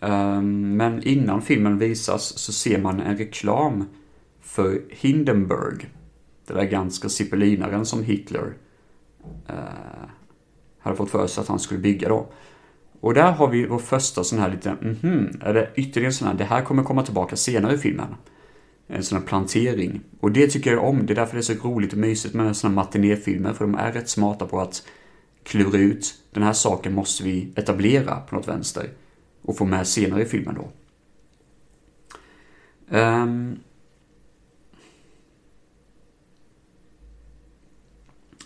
[0.00, 3.84] Ehm, men innan filmen visas så ser man en reklam
[4.40, 5.90] för Hindenburg.
[6.46, 8.54] Den där ganska zippelinaren som Hitler
[9.48, 10.08] eh,
[10.78, 12.26] hade fått för sig att han skulle bygga då.
[13.00, 16.12] Och där har vi vår första sån här lite, mhm, mm är det ytterligare en
[16.12, 18.14] sån här, det här kommer komma tillbaka senare i filmen
[18.86, 20.00] en sån här plantering.
[20.20, 21.06] Och det tycker jag om.
[21.06, 23.52] Det är därför det är så roligt och mysigt med såna här matinéfilmer.
[23.52, 24.82] För de är rätt smarta på att
[25.46, 26.14] klura ut.
[26.30, 28.90] Den här saken måste vi etablera på något vänster.
[29.42, 30.68] Och få med senare i filmen då.
[32.96, 33.22] Ehm.
[33.22, 33.58] Um,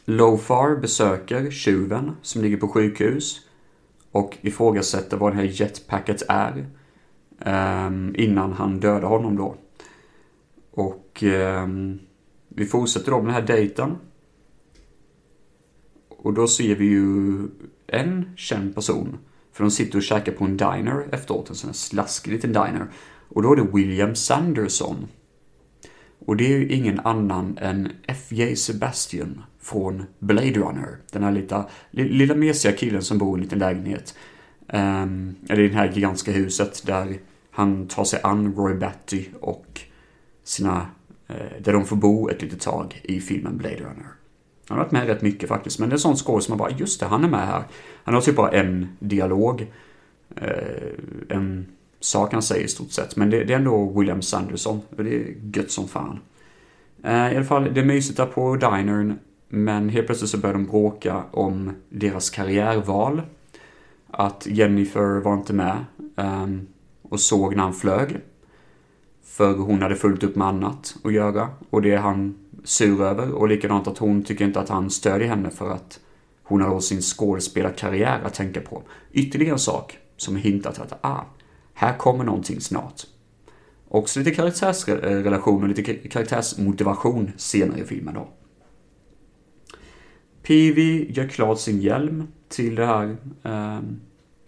[0.05, 3.41] Lofar besöker tjuven som ligger på sjukhus
[4.11, 6.67] och ifrågasätter vad det här jetpacket är
[7.39, 9.57] um, innan han dödar honom då.
[10.71, 12.01] Och um,
[12.49, 13.99] vi fortsätter då med den här dejten.
[16.23, 17.49] Och då ser vi ju
[17.87, 19.19] en känd person.
[19.53, 22.87] För de sitter och käkar på en diner efteråt, en sån här slaskig liten diner.
[23.29, 25.09] Och då är det William Sanderson.
[26.27, 28.57] Och det är ju ingen annan än F.J.
[28.57, 30.97] Sebastian från Blade Runner.
[31.13, 34.15] Den här lilla, lilla mesiga killen som bor i en liten lägenhet.
[34.73, 37.19] Um, eller i det här gigantiska huset där
[37.51, 39.81] han tar sig an Roy Batty och
[40.45, 40.87] sina,
[41.31, 44.20] uh, där de får bo ett litet tag i filmen Blade Runner.
[44.71, 46.59] Han har varit med rätt mycket faktiskt, men det är en sån skådis som man
[46.59, 47.63] bara, just det, han är med här.
[48.05, 49.73] Han har typ bara en dialog.
[50.37, 50.49] Eh,
[51.29, 51.67] en
[52.01, 54.81] sak han säger i stort sett, men det, det är ändå William Sanderson.
[54.97, 56.19] Och det är gött som fan.
[57.03, 60.55] Eh, I alla fall, det är mysigt där på dinern, men helt plötsligt så börjar
[60.55, 63.23] de bråka om deras karriärval
[64.11, 65.85] att Jennifer var inte med
[66.17, 66.67] um,
[67.03, 68.21] och såg när han flög.
[69.25, 73.33] För hon hade fullt upp med annat att göra och det är han sur över
[73.33, 76.01] och likadant att hon tycker inte att han stödjer henne för att
[76.43, 78.83] hon har sin skådespelarkarriär att tänka på.
[79.13, 81.25] Ytterligare en sak som hintar till att ah,
[81.75, 83.03] här kommer någonting snart.
[83.89, 88.29] Också lite karaktärsrelation och lite karaktärsmotivation senare i filmen då.
[90.43, 93.81] Peavy gör klart sin hjälm till den här eh,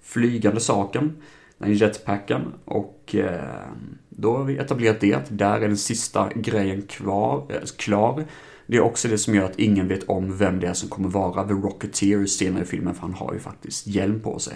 [0.03, 1.17] flygande saken,
[1.59, 2.43] den jetpacken.
[2.65, 3.71] Och eh,
[4.17, 8.25] då har vi etablerat det, där är den sista grejen kvar, eh, klar.
[8.67, 11.09] Det är också det som gör att ingen vet om vem det är som kommer
[11.09, 14.55] vara The Rocketeer senare i filmen, för han har ju faktiskt hjälm på sig.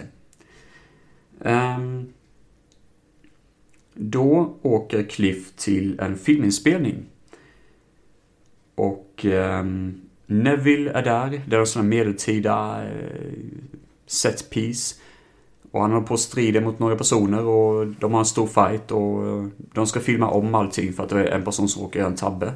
[1.39, 2.13] Um,
[3.93, 7.05] då åker Cliff till en filminspelning.
[8.75, 11.41] Och um, Neville är där.
[11.47, 13.47] Det är en sån här medeltida uh,
[14.05, 14.95] set piece.
[15.71, 18.91] Och han håller på att strida mot några personer och de har en stor fight
[18.91, 21.99] och eh, de ska filma om allting för att det är en person som råkar
[21.99, 22.53] göra en tabbe.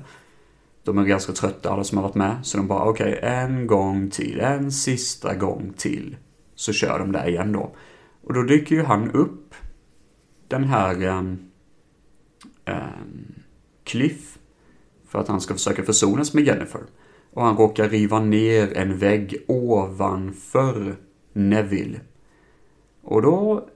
[0.83, 2.35] De är ganska trötta alla som har varit med.
[2.43, 6.17] Så de bara okej, okay, en gång till, en sista gång till.
[6.55, 7.71] Så kör de där igen då.
[8.23, 9.55] Och då dyker ju han upp,
[10.47, 11.39] den här um,
[12.65, 13.35] um,
[13.83, 14.37] Cliff,
[15.07, 16.81] för att han ska försöka försonas med Jennifer
[17.33, 20.95] och han råkar riva ner en vägg ovanför
[21.33, 21.99] Neville.
[23.01, 23.67] Och då...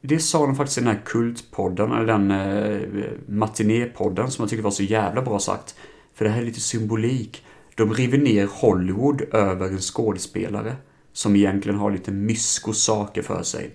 [0.00, 4.62] Det sa de faktiskt i den här kultpodden, eller den eh, matinépodden som jag tycker
[4.62, 5.74] var så jävla bra sagt.
[6.14, 7.44] För det här är lite symbolik.
[7.74, 10.76] De river ner Hollywood över en skådespelare
[11.12, 13.70] som egentligen har lite mysko saker för sig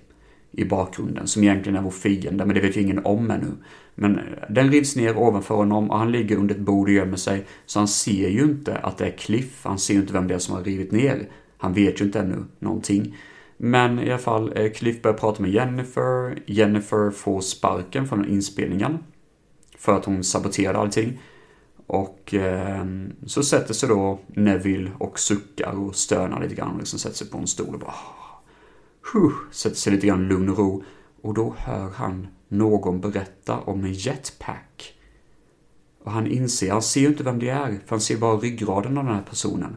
[0.52, 3.52] i bakgrunden, som egentligen är vår fiende, men det vet ju ingen om ännu.
[3.96, 7.18] Men eh, den rivs ner ovanför honom och han ligger under ett bord och gömmer
[7.18, 7.46] sig.
[7.66, 9.60] Så han ser ju inte att det är Cliff.
[9.64, 11.30] Han ser ju inte vem det är som har rivit ner.
[11.58, 13.16] Han vet ju inte ännu någonting.
[13.66, 16.44] Men i alla fall, eh, Cliff börjar prata med Jennifer.
[16.46, 18.98] Jennifer får sparken från inspelningen.
[19.78, 21.22] För att hon saboterade allting.
[21.88, 22.86] Och eh,
[23.26, 26.72] så sätter sig då Neville och suckar och stönar lite grann.
[26.72, 27.94] Och liksom sätter sig på en stol och bara...
[29.14, 30.84] Huh, sätter sig lite grann lugn och ro.
[31.22, 34.94] Och då hör han någon berätta om en jetpack.
[36.04, 38.98] Och han inser, han ser ju inte vem det är, för han ser bara ryggraden
[38.98, 39.76] av den här personen.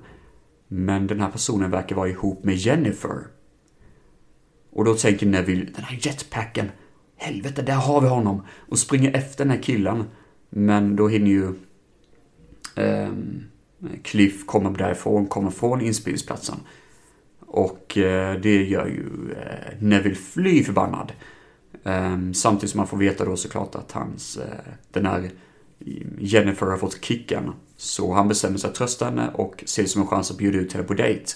[0.69, 3.36] Men den här personen verkar vara ihop med Jennifer.
[4.77, 6.71] Och då tänker Neville, den här jetpacken,
[7.17, 8.43] helvete, där har vi honom!
[8.69, 10.05] Och springer efter den här killen.
[10.51, 11.55] Men då hinner ju
[12.75, 13.09] eh,
[14.03, 16.57] Cliff komma därifrån, komma från inspelningsplatsen.
[17.41, 21.13] Och eh, det gör ju eh, Neville fly förbannad.
[21.83, 24.45] Um, samtidigt som man får veta då såklart att hans, uh,
[24.93, 25.31] den här
[25.79, 27.53] eh, Jennifer har fått kicken.
[27.77, 30.59] Så han bestämmer sig att trösta henne och ser det som en chans att bjuda
[30.59, 31.33] ut henne på dejt.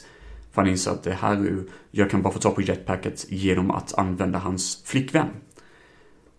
[0.53, 3.71] För han inser att det här är jag kan bara få tag på jetpacket genom
[3.71, 5.29] att använda hans flickvän.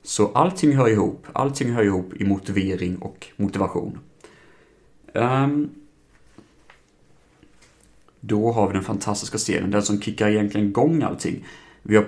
[0.04, 1.28] Så allting hör ihop.
[1.34, 4.00] Allting hör ihop i motivering och motivation.
[5.14, 5.70] Um,
[8.20, 11.46] då har vi den fantastiska scenen, den som kickar egentligen igång allting.
[11.84, 12.04] Vi har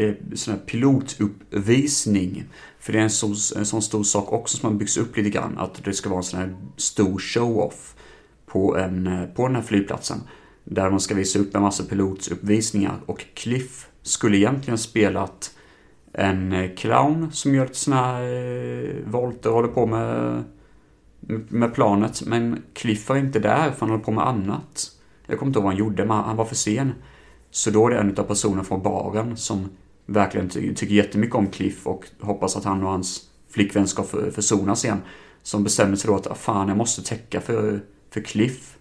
[0.00, 2.44] eh, sån här pilotuppvisning.
[2.78, 5.30] För det är en, så, en sån stor sak också som har byggts upp lite
[5.30, 5.58] grann.
[5.58, 7.94] Att det ska vara en sån här stor show-off
[8.46, 10.20] på, en, eh, på den här flygplatsen.
[10.64, 13.00] Där man ska visa upp en massa pilotuppvisningar.
[13.06, 15.54] Och Cliff skulle egentligen spelat
[16.12, 20.44] en eh, clown som gör lite sådana här eh, volter och håller på med,
[21.48, 22.22] med planet.
[22.26, 24.90] Men Cliff var inte där för han håller på med annat.
[25.26, 26.92] Jag kommer inte ihåg vad han gjorde, men han var för sen.
[27.50, 29.68] Så då är det en av personerna från baren som
[30.06, 34.30] verkligen ty tycker jättemycket om Cliff och hoppas att han och hans flickvän ska för
[34.30, 35.02] försonas igen.
[35.42, 38.76] Som bestämmer sig då att ah, fan, jag måste täcka för, för Cliff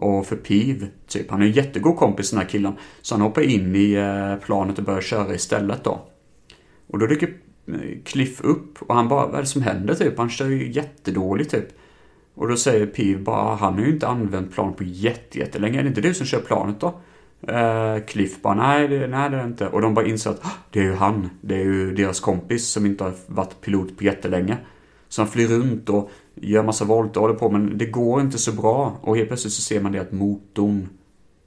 [0.00, 0.86] och för Piv.
[1.06, 1.30] Typ.
[1.30, 2.72] Han är en jättegod kompis den här killen.
[3.02, 6.00] Så han hoppar in i eh, planet och börjar köra istället då.
[6.86, 7.28] Och då dyker
[7.66, 10.18] eh, Cliff upp och han bara, vad är det som händer typ?
[10.18, 11.68] Han kör ju jättedåligt typ.
[12.34, 15.78] Och då säger Piv bara, han har ju inte använt planet på jättelänge.
[15.78, 17.00] Är det inte du som kör planet då?
[17.48, 19.66] Uh, Cliff bara, nej det, nej det är det inte.
[19.68, 21.30] Och de bara inser att ah, det är ju han.
[21.40, 24.56] Det är ju deras kompis som inte har varit pilot på jättelänge.
[25.08, 26.10] Så han flyr runt och
[26.42, 28.98] gör massa volter och håller på men det går inte så bra.
[29.02, 30.88] Och helt plötsligt så ser man det att motorn,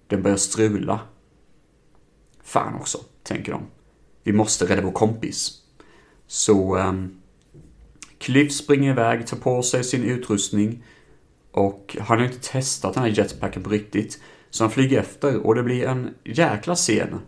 [0.07, 0.99] den börjar strula.
[2.43, 3.61] Fan också, tänker de.
[4.23, 5.51] Vi måste rädda vår kompis.
[6.27, 7.21] Så um,
[8.17, 10.83] Cliff springer iväg, tar på sig sin utrustning
[11.51, 14.19] och han har inte testat den här jetpacken på riktigt.
[14.49, 17.19] Så han flyger efter och det blir en jäkla scen.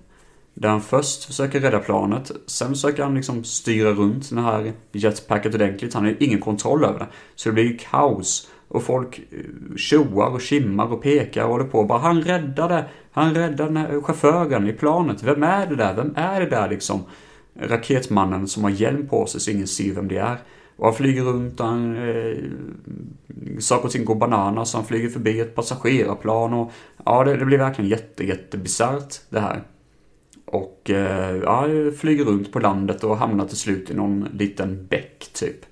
[0.53, 5.55] Där han först försöker rädda planet, sen försöker han liksom styra runt den här jetpacket
[5.55, 5.93] ordentligt.
[5.93, 7.07] Han har ingen kontroll över det.
[7.35, 8.49] Så det blir ju kaos.
[8.67, 11.83] Och folk eh, tjoar och kimmar och pekar och håller på.
[11.83, 15.23] Bara han räddade, han räddade den här chauffören i planet.
[15.23, 15.93] Vem är det där?
[15.93, 17.03] Vem är det där liksom?
[17.59, 20.37] Raketmannen som har hjälm på sig så ingen ser vem det är.
[20.75, 22.37] Och han flyger runt och han, eh,
[23.59, 24.73] saker och ting går bananas.
[24.73, 26.71] Han flyger förbi ett passagerarplan och
[27.05, 29.63] ja, det, det blir verkligen jätte, jätte bisarrt det här.
[30.53, 35.29] Och eh, ja, flyger runt på landet och hamnar till slut i någon liten bäck
[35.33, 35.65] typ.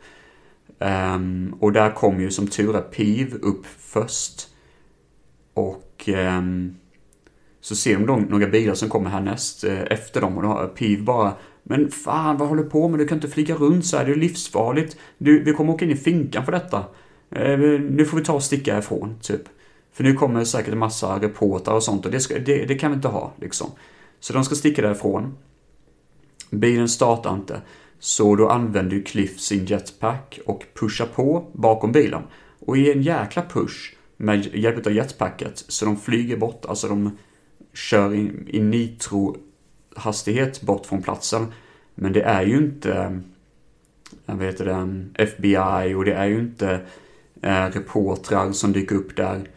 [0.80, 4.48] Um, och där kom ju som tur är Piv upp först.
[5.54, 6.76] Och um,
[7.60, 10.68] så ser de då några bilar som kommer härnäst uh, efter dem och då har
[10.68, 13.00] Piv bara Men fan vad håller du på med?
[13.00, 14.98] Du kan inte flyga runt så här, det är livsfarligt.
[15.18, 16.86] Du, vi kommer åka in i finkan för detta.
[17.36, 19.44] Uh, nu får vi ta och sticka ifrån, typ.
[19.94, 22.92] För nu kommer säkert en massa reportrar och sånt och det, ska, det, det kan
[22.92, 23.72] vi inte ha, liksom.
[24.22, 25.38] Så de ska sticka därifrån.
[26.50, 27.62] Bilen startar inte.
[28.00, 32.22] Så då använder ju Cliff sin jetpack och pushar på bakom bilen.
[32.60, 37.18] Och i en jäkla push med hjälp av jetpacket så de flyger bort, alltså de
[37.74, 41.54] kör i, i nitro-hastighet bort från platsen.
[41.96, 43.12] Men det är ju inte, eh,
[44.26, 46.80] jag vet det, FBI och det är ju inte
[47.42, 49.50] eh, reportrar som dyker upp där.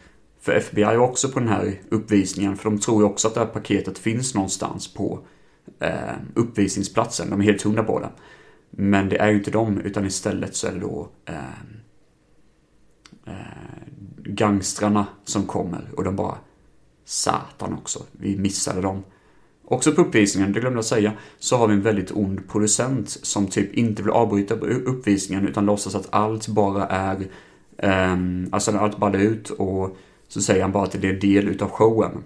[0.45, 3.39] För FBI är också på den här uppvisningen, för de tror ju också att det
[3.39, 5.19] här paketet finns någonstans på
[5.79, 7.29] eh, uppvisningsplatsen.
[7.29, 8.09] De är helt hundra på det.
[8.69, 11.35] Men det är ju inte de, utan istället så är det då eh,
[13.25, 13.33] eh,
[14.17, 16.37] gangstrarna som kommer och de bara
[17.05, 19.03] Satan också, vi missade dem.
[19.63, 23.47] Också på uppvisningen, det glömde jag säga, så har vi en väldigt ond producent som
[23.47, 27.27] typ inte vill avbryta uppvisningen utan låtsas att allt bara är,
[27.77, 28.17] eh,
[28.51, 29.97] alltså allt ballar ut och
[30.35, 32.23] så säger han bara att det är en del utav showen.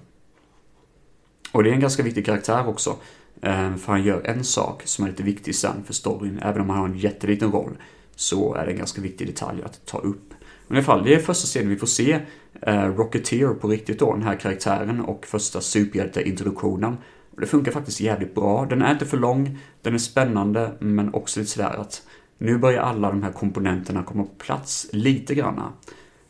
[1.51, 2.95] Och det är en ganska viktig karaktär också.
[3.41, 6.39] Eh, för han gör en sak som är lite viktig sen för storyn.
[6.41, 7.77] Även om han har en jätteliten roll
[8.15, 10.33] så är det en ganska viktig detalj att ta upp.
[10.67, 12.19] Men i alla fall, det är första scenen vi får se
[12.61, 16.97] eh, Rocketeer på riktigt då, den här karaktären och första superhjälteintroduktionen.
[17.35, 18.65] Och det funkar faktiskt jävligt bra.
[18.65, 22.03] Den är inte för lång, den är spännande, men också lite sådär att
[22.37, 25.73] nu börjar alla de här komponenterna komma på plats lite granna.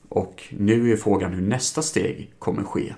[0.09, 2.95] Och nu är frågan hur nästa steg kommer ske.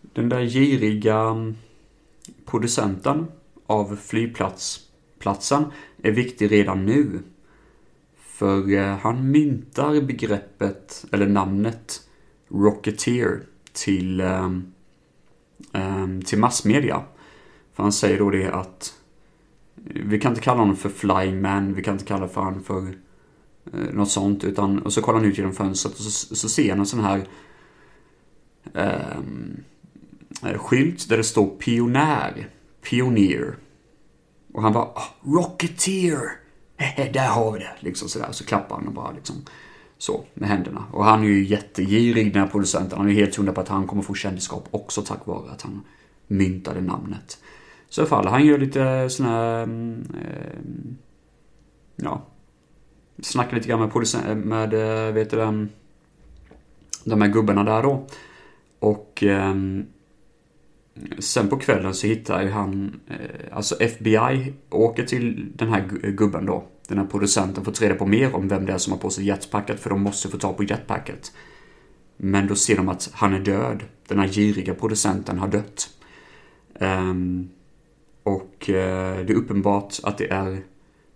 [0.00, 1.52] Den där giriga
[2.44, 3.26] producenten
[3.66, 5.64] av flygplatsen
[6.02, 7.22] är viktig redan nu.
[8.16, 12.00] För eh, han myntar begreppet, eller namnet,
[12.48, 14.50] Rocketeer till, eh,
[15.72, 17.02] eh, till massmedia.
[17.72, 18.94] För han säger då det att
[19.84, 22.94] vi kan inte kalla honom för Flying Man, vi kan inte kalla för honom för
[23.72, 24.44] Eh, något sånt.
[24.44, 27.04] Utan, och så kollar han ut genom fönstret och så, så ser han en sån
[27.04, 27.26] här
[28.74, 32.48] eh, skylt där det står pionär.
[32.90, 33.56] Pioneer.
[34.52, 36.20] Och han bara oh, Rocketeer!
[37.12, 37.76] Där har vi det!
[37.80, 38.28] Liksom sådär.
[38.32, 39.36] Så klappar han och bara liksom
[39.98, 40.84] så med händerna.
[40.92, 42.98] Och han är ju jättegirig den här producenten.
[42.98, 45.62] Han är ju helt hundra på att han kommer få kändisskap också tack vare att
[45.62, 45.84] han
[46.26, 47.38] myntade namnet.
[47.88, 50.58] Så i alla fall, han gör lite sån här, eh,
[51.96, 52.22] ja,
[53.22, 55.70] Snackade lite grann med producenten, eh, med, eh, vet du den,
[57.04, 58.06] de här gubbarna där då.
[58.78, 59.54] Och eh,
[61.18, 66.10] Sen på kvällen så hittar ju han, eh, alltså FBI åker till den här eh,
[66.10, 69.00] gubben då, den här producenten, får reda på mer om vem det är som har
[69.00, 71.32] på sig jetpacket, för de måste få tag på jetpacket.
[72.16, 73.82] Men då ser de att han är död.
[74.08, 75.90] Den här giriga producenten har dött.
[76.80, 77.48] Um,
[78.22, 78.74] och uh,
[79.24, 80.62] det är uppenbart att det är...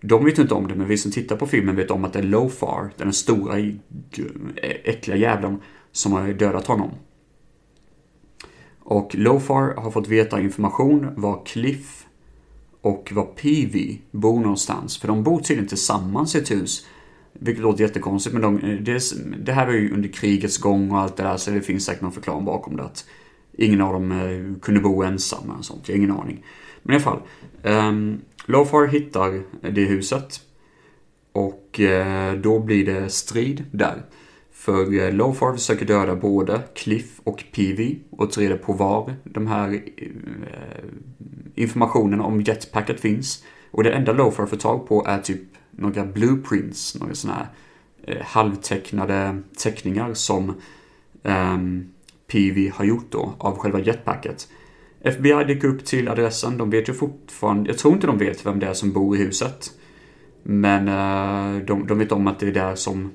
[0.07, 2.19] De vet inte om det, men vi som tittar på filmen vet om att det
[2.19, 3.59] är Lofar, den stora
[4.85, 5.61] äckliga jävlen,
[5.93, 6.91] som har dödat honom.
[8.79, 12.07] Och Lofar har fått veta information var Cliff
[12.81, 14.99] och var Peavy bor någonstans.
[14.99, 16.87] För de bor tydligen tillsammans i ett hus.
[17.33, 19.03] Vilket låter jättekonstigt, men de, eh, det,
[19.45, 22.03] det, här var ju under krigets gång och allt det där, så det finns säkert
[22.03, 22.83] någon förklaring bakom det.
[22.83, 23.05] Att
[23.53, 26.45] ingen av dem eh, kunde bo ensamma och sånt, jag har ingen aning.
[26.83, 27.21] Men i alla fall,
[27.63, 30.41] um, Lofar hittar det huset.
[31.33, 34.03] Och eh, då blir det strid där.
[34.53, 39.47] För eh, Lofar försöker döda både Cliff och Peavy och ta reda på var de
[39.47, 40.09] här eh,
[41.55, 43.45] informationen om jetpacket finns.
[43.71, 47.49] Och det enda Lofar får tag på är typ några blueprints, några sådana här
[48.25, 50.55] halvtecknade teckningar som
[51.23, 51.91] ehm, um,
[52.27, 54.49] PV har gjort då av själva jetpacket.
[55.05, 58.59] FBI dyker upp till adressen, de vet ju fortfarande, jag tror inte de vet vem
[58.59, 59.71] det är som bor i huset.
[60.43, 63.11] Men eh, de, de vet om att det är där som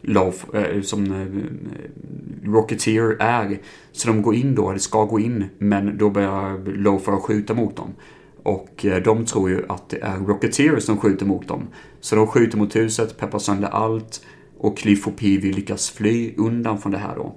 [0.00, 3.58] Love, eh, som eh, Rocketeer är.
[3.92, 7.76] Så de går in då, eller ska gå in, men då börjar Loafer skjuta mot
[7.76, 7.94] dem.
[8.42, 11.68] Och de tror ju att det är Rocketeer som skjuter mot dem.
[12.00, 14.24] Så de skjuter mot huset, peppar sönder allt
[14.58, 17.36] och Cliff och Peavy lyckas fly undan från det här då.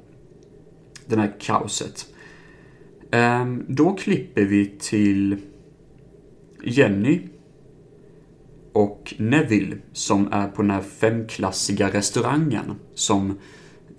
[1.06, 2.06] Det här kaoset.
[3.12, 5.38] Ehm, då klipper vi till
[6.64, 7.22] Jenny
[8.74, 13.38] och Neville som är på den här femklassiga restaurangen som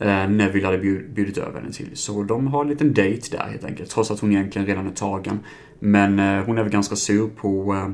[0.01, 1.91] eh, Neville hade bjudit över henne till.
[1.97, 4.91] Så de har en liten dejt där helt enkelt, trots att hon egentligen redan är
[4.91, 5.39] tagen.
[5.79, 7.89] Men eh, hon är väl ganska sur på, eh,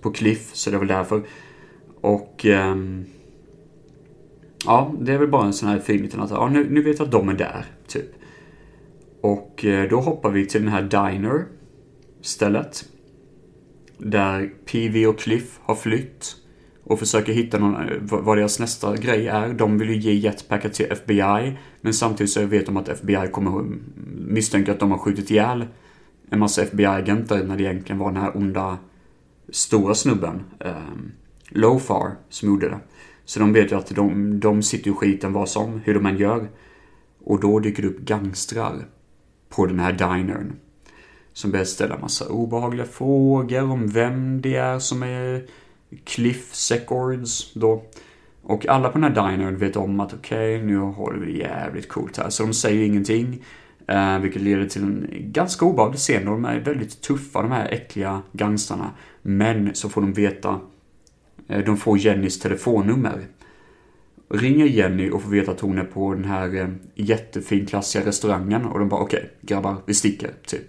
[0.00, 1.22] på Cliff, så det är väl därför.
[2.00, 2.46] Och...
[2.46, 3.04] Ehm,
[4.64, 6.98] ja, det är väl bara en sån här fin liten att, ja, nu, nu vet
[6.98, 8.23] jag att de är där, typ.
[9.24, 11.46] Och eh, då hoppar vi till den här Diner
[12.20, 12.84] stället
[13.98, 16.36] där PV och Cliff har flytt
[16.82, 19.48] och försöker hitta någon, eh, vad deras nästa grej är.
[19.48, 23.64] De vill ju ge jetpacket till FBI, men samtidigt så vet de att FBI kommer
[24.16, 25.66] misstänka att de har skjutit ihjäl
[26.30, 28.78] en massa FBI-agenter när det egentligen var den här onda
[29.48, 31.12] stora snubben, ehm, um,
[31.48, 32.78] Lofar, som gjorde det.
[33.24, 36.16] Så de vet ju att de, de sitter i skiten vad som, hur de än
[36.16, 36.48] gör.
[37.24, 38.84] Och då dyker det upp gangstrar
[39.56, 40.52] på den här dinern
[41.32, 45.46] som börjar ställa massa obehagliga frågor om vem det är som är
[46.04, 47.82] Cliff Secords då.
[48.42, 51.88] Och alla på den här dinern vet om att okej, okay, nu håller vi jävligt
[51.88, 52.30] coolt här.
[52.30, 53.44] Så de säger ingenting.
[53.86, 56.24] Eh, vilket leder till en ganska obehaglig scen.
[56.24, 58.90] De är väldigt tuffa, de här äckliga gangstrarna.
[59.22, 60.60] Men så får de veta,
[61.48, 63.26] eh, de får Jennys telefonnummer.
[64.34, 68.64] Ringer Jenny och får veta att hon är på den här eh, jättefinklassiga restaurangen.
[68.64, 70.66] Och de bara okej, okay, grabbar, vi sticker, typ.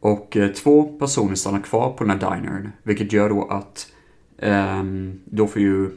[0.00, 3.92] Och eh, två personer stannar kvar på den här dinern, vilket gör då att
[4.38, 4.82] eh,
[5.24, 5.90] då får ju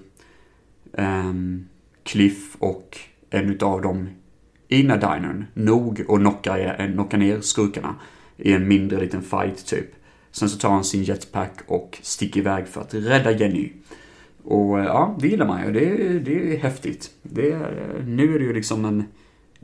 [0.93, 1.65] ehm,
[2.03, 2.97] Cliff och
[3.29, 4.09] en utav dem
[4.67, 7.95] i den här dinern nog och knockar, eh, knocka ner skurkarna
[8.37, 9.87] i en mindre liten fight typ.
[10.31, 13.71] Sen så tar han sin jetpack och sticker iväg för att rädda Jenny.
[14.43, 15.71] Och eh, ja, det gillar man ju.
[15.71, 17.11] Det, det är häftigt.
[17.21, 19.03] Det, eh, nu är det ju liksom en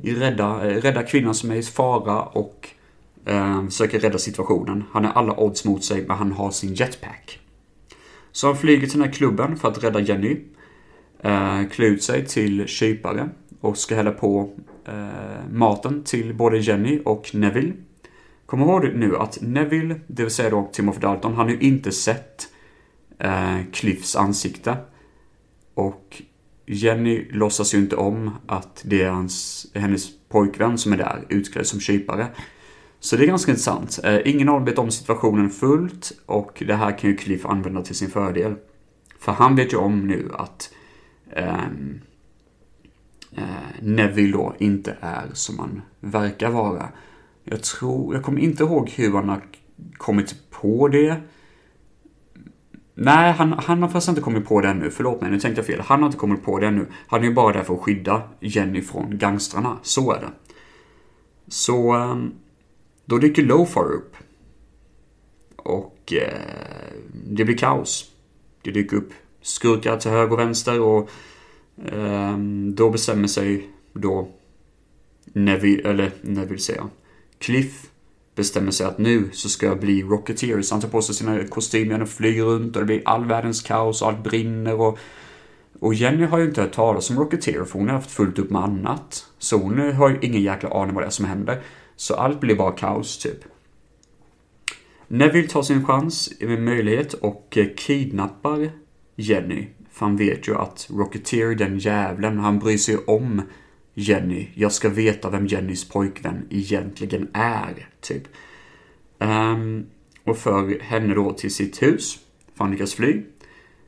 [0.04, 2.70] rädda, eh, rädda kvinnan som är i fara och
[3.30, 4.84] Eh, försöker rädda situationen.
[4.92, 7.40] Han har alla odds mot sig, men han har sin jetpack.
[8.32, 10.38] Så han flyger till den här klubben för att rädda Jenny.
[11.20, 13.30] Eh, klär ut sig till kypare
[13.62, 14.50] och ska hälla på
[14.86, 17.74] eh, maten till både Jenny och Neville.
[18.46, 21.92] Kom ihåg nu att Neville, det vill säga då Timothy Dalton, han har ju inte
[21.92, 22.48] sett
[23.20, 24.78] eh, Cliffs ansikte.
[25.74, 26.22] Och
[26.66, 31.68] Jenny låtsas ju inte om att det är hans, hennes pojkvän som är där, utklädd
[31.68, 32.28] som kypare.
[33.00, 34.00] Så det är ganska intressant.
[34.04, 37.82] Eh, ingen av dem vet om situationen fullt och det här kan ju Cliff använda
[37.82, 38.56] till sin fördel.
[39.20, 40.74] För han vet ju om nu att
[41.32, 42.02] ehm,
[43.38, 43.44] eh,
[43.82, 46.90] Neville då inte är som han verkar vara.
[47.44, 49.42] Jag tror, jag kommer inte ihåg hur han har
[49.98, 51.22] kommit på det.
[53.02, 54.90] Nej, han, han har fast inte kommit på det ännu.
[54.90, 55.80] Förlåt mig, nu tänkte jag fel.
[55.80, 56.88] Han har inte kommit på det ännu.
[57.08, 59.78] Han är ju bara där för att skydda Jenny från gangstrarna.
[59.82, 60.32] Så är det.
[61.48, 61.92] Så...
[61.92, 62.32] Ehm,
[63.06, 64.16] då dyker Lofar upp.
[65.56, 66.94] Och eh,
[67.28, 68.12] det blir kaos.
[68.62, 71.10] Det dyker upp skurkar till höger och vänster och
[71.86, 72.38] eh,
[72.74, 74.30] då bestämmer sig då
[75.24, 76.90] Neville, eller Neville säger jag,
[77.40, 77.89] Cliff
[78.40, 80.62] bestämmer sig att nu så ska jag bli Rocketeer.
[80.62, 83.62] Så han tar på sig sina kostymer och flyger runt och det blir all världens
[83.62, 85.00] kaos och allt brinner och
[85.80, 88.50] och Jenny har ju inte hört talas om Rocketeer för hon har haft fullt upp
[88.50, 89.26] med annat.
[89.38, 91.62] Så hon har ju ingen jäkla aning vad det är som händer.
[91.96, 93.44] Så allt blir bara kaos, typ.
[95.08, 98.72] Neville tar sin chans, med möjlighet, och kidnappar
[99.16, 99.68] Jenny.
[99.92, 103.42] För han vet ju att Rocketeer, den jävlen, han bryr sig om
[104.00, 104.48] Jenny.
[104.54, 108.24] Jag ska veta vem Jennys pojkvän egentligen är, typ.
[109.20, 109.86] Um,
[110.24, 112.20] och för henne då till sitt hus.
[112.56, 113.22] För han lyckas fly.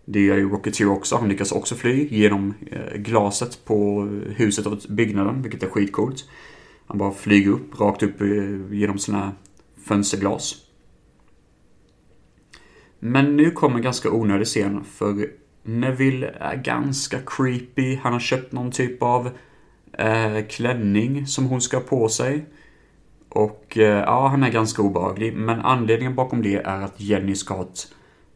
[0.06, 1.16] Det gör ju Rocketeer också.
[1.16, 4.04] Han lyckas också fly genom eh, glaset på
[4.36, 6.30] huset och byggnaden, vilket är skitcoolt.
[6.88, 8.28] Han bara flyger upp, rakt upp eh,
[8.72, 9.32] genom sina
[9.86, 10.56] fönsterglas.
[13.00, 15.28] Men nu kommer en ganska onödig scen, för
[15.64, 17.96] Neville är ganska creepy.
[17.96, 19.30] Han har köpt någon typ av
[20.02, 22.46] eh, klänning som hon ska ha på sig.
[23.30, 25.34] Och eh, ja, han är ganska obehaglig.
[25.34, 27.68] Men anledningen bakom det är att Jenny ska ha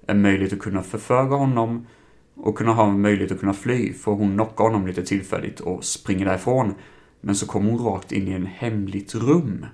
[0.07, 1.87] en möjlighet att kunna förföra honom
[2.35, 3.93] och kunna ha en möjlighet att kunna fly.
[3.93, 6.73] För hon knockar honom lite tillfälligt och springer därifrån.
[7.21, 9.65] Men så kommer hon rakt in i en hemligt rum.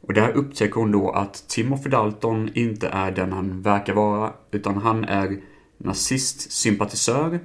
[0.00, 4.76] Och där upptäcker hon då att Timothy Dalton inte är den han verkar vara, utan
[4.76, 5.40] han är
[5.78, 7.40] nazistsympatisör.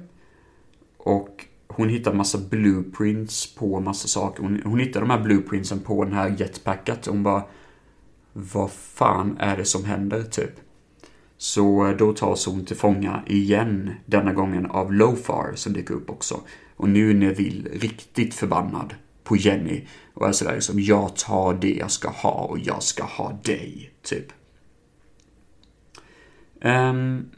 [0.96, 1.46] Och
[1.76, 4.42] hon hittar massa blueprints på massa saker.
[4.42, 7.06] Hon, hon hittar de här blueprintsen på den här jetpacket.
[7.06, 7.42] Hon bara,
[8.32, 10.52] vad fan är det som händer, typ?
[11.36, 16.10] Så eh, då tas hon till fånga igen, denna gången av Lofar som dyker upp
[16.10, 16.40] också.
[16.76, 18.94] Och nu är Neville riktigt förbannad
[19.24, 23.04] på Jenny och är sådär liksom, jag tar det jag ska ha och jag ska
[23.04, 24.26] ha dig, typ.
[26.60, 27.30] Ehm, um,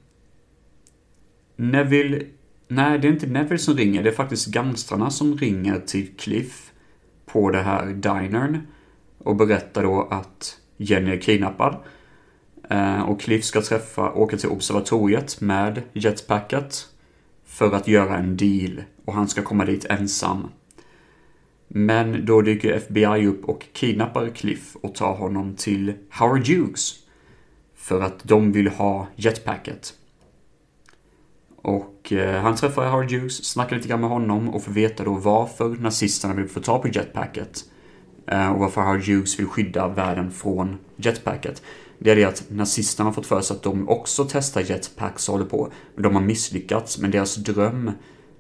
[1.56, 2.26] Neville,
[2.68, 6.72] nej det är inte Neville som ringer, det är faktiskt gangstrarna som ringer till Cliff
[7.26, 8.66] på det här dinern
[9.18, 11.76] och berättar då att Jenny är kidnappad.
[12.70, 16.86] Eh, och Cliff ska träffa, åka till observatoriet med jetpacket
[17.44, 20.48] för att göra en deal och han ska komma dit ensam.
[21.68, 26.94] Men då dyker FBI upp och kidnappar Cliff och tar honom till Howard Hughes.
[27.74, 29.94] För att de vill ha jetpacket.
[31.56, 35.14] Och Eh, han träffar Howard Hughes, snackar lite grann med honom och får veta då
[35.14, 37.64] varför nazisterna vill få tag på jetpacket.
[38.26, 41.62] Eh, och varför Howard Hughes vill skydda världen från jetpacket.
[41.98, 45.32] Det är det att nazisterna har fått för sig att de också testar jetpacks och
[45.32, 45.72] håller på.
[45.94, 47.90] Men de har misslyckats, men deras dröm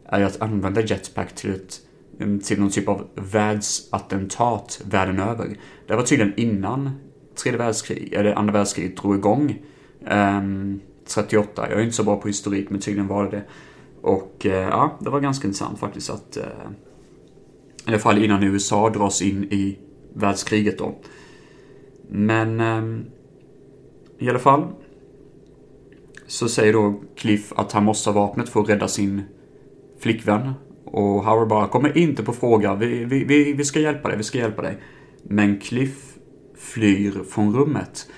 [0.08, 1.80] är att använda jetpack till ett
[2.20, 5.56] mm, till någon typ av världsattentat världen över.
[5.86, 6.90] Det var tydligen innan
[7.42, 9.58] tredje världskriget, eller andra världskriget drog igång.
[10.10, 13.42] Um, 38, jag är inte så bra på historik men tydligen var det det.
[14.00, 16.44] Och eh, ja, det var ganska intressant faktiskt att eh,
[17.86, 19.78] i alla fall innan USA dras in i
[20.14, 20.94] världskriget då.
[22.08, 23.04] Men ehm,
[24.18, 24.66] i alla fall
[26.26, 29.22] så säger då Cliff att han måste ha vapnet för att rädda sin
[29.98, 30.52] flickvän
[30.84, 32.74] och Howard bara kommer inte på fråga.
[32.74, 34.78] Vi, vi, vi, vi ska hjälpa dig, vi ska hjälpa dig.
[35.22, 36.14] Men Cliff
[36.56, 38.08] flyr från rummet.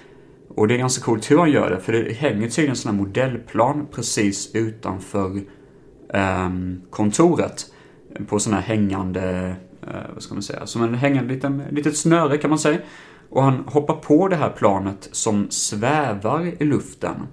[0.59, 2.91] Och det är ganska coolt hur han gör det, för det hänger tydligen en sån
[2.91, 5.41] här modellplan precis utanför
[6.15, 7.67] um, kontoret.
[8.29, 9.57] På sån här hängande,
[9.87, 12.79] uh, vad ska man säga, som en hängande liten, litet snöre kan man säga.
[13.31, 17.27] Och han hoppar på det här planet som svävar i luften.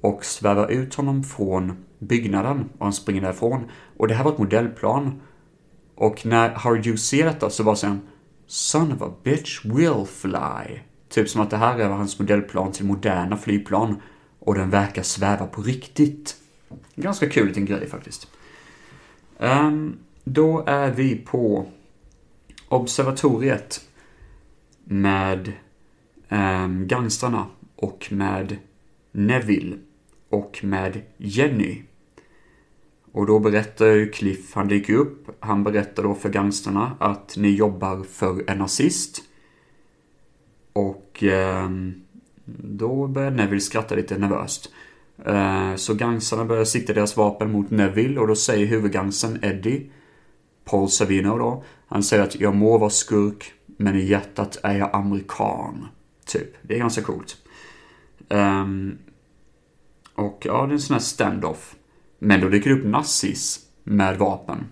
[0.00, 3.70] Och svävar ut honom från byggnaden och han springer därifrån.
[3.96, 5.20] Och det här var ett modellplan.
[5.94, 8.02] Och när Howard Hughes ser detta så bara säger han
[8.46, 10.87] Son of a bitch will fly.
[11.08, 13.96] Typ som att det här är hans modellplan till moderna flygplan.
[14.38, 16.36] Och den verkar sväva på riktigt.
[16.94, 18.28] Ganska kul liten grej faktiskt.
[19.38, 21.66] Um, då är vi på
[22.68, 23.80] observatoriet
[24.84, 25.52] med
[26.28, 27.46] um, gangstrarna
[27.76, 28.56] och med
[29.12, 29.76] Neville
[30.28, 31.82] och med Jenny.
[33.12, 37.48] Och då berättar ju Cliff, han dyker upp, han berättar då för gangsterna att ni
[37.48, 39.22] jobbar för en nazist.
[40.78, 41.68] Och eh,
[42.44, 44.72] då börjar Neville skratta lite nervöst.
[45.24, 49.90] Eh, så gangsarna börjar sikta deras vapen mot Neville och då säger huvudgangstern Eddie,
[50.64, 54.90] Paul Savino då, han säger att jag må vara skurk, men i hjärtat är jag
[54.92, 55.88] amerikan.
[56.26, 56.54] Typ.
[56.62, 57.36] Det är ganska coolt.
[58.28, 58.98] Um,
[60.14, 61.74] och ja, det är en sån här stand-off.
[62.18, 64.66] Men då dyker det upp nazis med vapen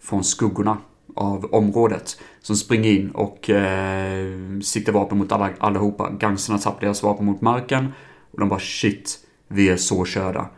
[0.00, 0.78] från skuggorna
[1.16, 6.10] av området som springer in och eh, siktar vapen mot alla, allihopa.
[6.10, 7.88] Gangsterna tappar deras vapen mot marken
[8.30, 10.50] och de bara shit, vi är så körda.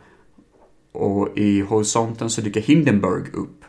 [0.91, 3.65] Och i horisonten så dyker Hindenburg upp.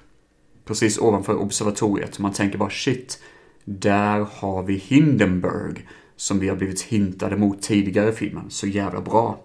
[0.64, 2.18] Precis ovanför observatoriet.
[2.18, 3.22] Man tänker bara shit,
[3.64, 8.51] där har vi Hindenburg som vi har blivit hintade mot tidigare i filmen.
[8.51, 9.41] Så jävla bra.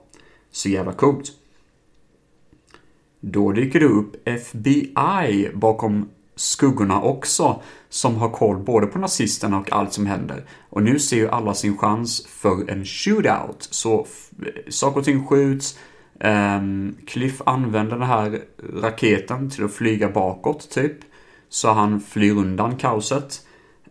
[0.52, 1.32] Så jävla coolt.
[3.20, 6.10] Då dyker det upp FBI bakom
[6.40, 10.44] skuggorna också, som har koll både på nazisterna och allt som händer.
[10.70, 13.68] Och nu ser ju alla sin chans för en shootout.
[13.72, 14.06] Så eh,
[14.70, 15.80] saker och ting skjuts,
[16.24, 18.42] um, Cliff använder den här
[18.82, 20.98] raketen till att flyga bakåt, typ.
[21.50, 23.42] Så han flyr undan kaoset.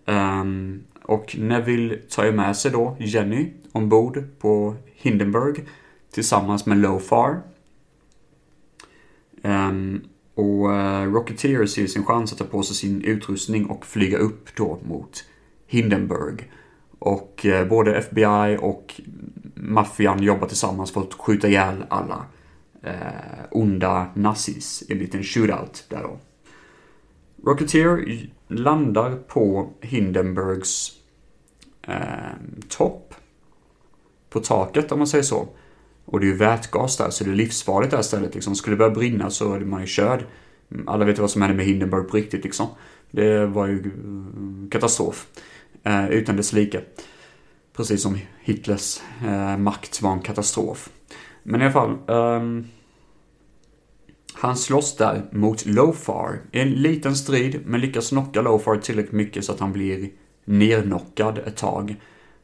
[0.07, 5.65] Um, och Neville tar ju med sig då Jenny ombord på Hindenburg
[6.13, 7.31] tillsammans med Lofar.
[9.43, 10.03] Um, ehm,
[10.39, 14.57] och eh, Rocketeer ser sin chans att ta på sig sin utrustning och flyga upp
[14.57, 15.25] då mot
[15.67, 16.51] Hindenburg.
[16.99, 19.01] Och eh, både FBI och
[19.55, 22.27] maffian jobbar tillsammans för att skjuta ihjäl alla
[22.83, 26.19] eh, onda nazis i en liten shootout där då.
[27.45, 30.93] Rocketeer landar på Hindenburgs
[31.83, 31.97] eh,
[32.69, 33.15] topp.
[34.31, 35.49] På taket om man säger så.
[36.11, 38.55] Och det är ju vätgas där, så det är livsfarligt där stället liksom.
[38.55, 40.25] Skulle det börja brinna så är man ju körd.
[40.87, 42.67] Alla vet vad som hände med Hindenburg på riktigt liksom.
[43.11, 45.27] Det var ju mm, katastrof.
[45.83, 46.81] Eh, utan dess like.
[47.77, 50.89] Precis som Hitlers eh, makt var en katastrof.
[51.43, 51.99] Men i alla fall.
[52.09, 52.65] Eh,
[54.33, 59.53] han slåss där mot Lofar en liten strid, men lyckas knocka Lofar tillräckligt mycket så
[59.53, 60.11] att han blir
[60.45, 61.97] nernockad ett tag.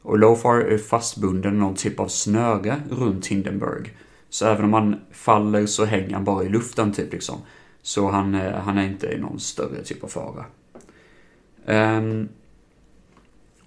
[0.05, 3.97] Och Lofar är fastbunden någon typ av snöre runt Hindenburg.
[4.29, 7.39] Så även om han faller så hänger han bara i luften typ liksom.
[7.83, 10.45] Så han, eh, han är inte i någon större typ av fara.
[11.67, 12.29] Um,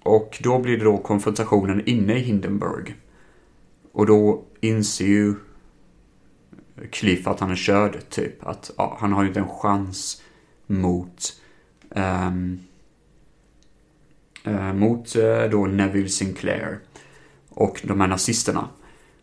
[0.02, 2.96] och då blir det då konfrontationen inne i Hindenburg.
[3.92, 5.34] Och då inser ju
[6.90, 8.46] Cliff att han är körd, typ.
[8.46, 10.22] Att ja, han har ju inte en chans
[10.66, 11.36] mot
[11.90, 12.60] um,
[14.48, 16.78] Eh, mot eh, då Neville Sinclair
[17.48, 18.68] och de här nazisterna.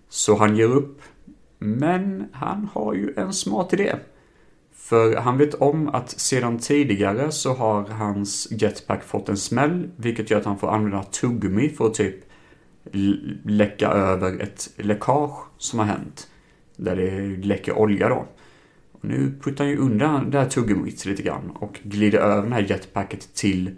[0.09, 1.01] Så han ger upp.
[1.59, 3.95] Men han har ju en smart idé.
[4.73, 10.31] För han vet om att sedan tidigare så har hans jetpack fått en smäll, vilket
[10.31, 12.15] gör att han får använda tuggummi för att typ
[13.43, 16.27] läcka över ett läckage som har hänt.
[16.75, 18.27] Där det läcker olja då.
[18.91, 22.55] Och nu puttar han ju undan det här tuggummit lite grann och glider över det
[22.55, 23.75] här jetpacket till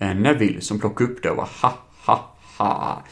[0.00, 1.74] Eh, Neville som plockar upp det och bara ha
[2.06, 3.02] ha ha.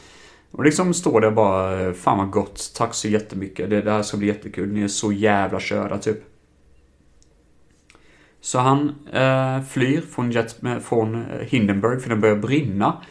[0.50, 4.16] Och liksom står där bara, fan vad gott, tack så jättemycket, det, det här ska
[4.16, 6.18] bli jättekul, ni är så jävla körda typ.
[8.40, 13.02] Så han eh, flyr från, jet, eh, från eh, Hindenburg för den börjar brinna.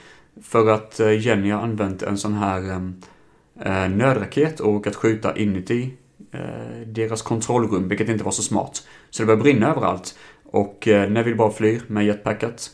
[0.42, 5.94] För att Jenny har använt en sån här eh, eh, nödraket och att skjuta inuti
[6.32, 8.88] eh, deras kontrollrum, vilket inte var så smart.
[9.10, 10.18] Så det börjar brinna överallt.
[10.46, 12.72] Och eh, Neville bara flyr med jetpacket.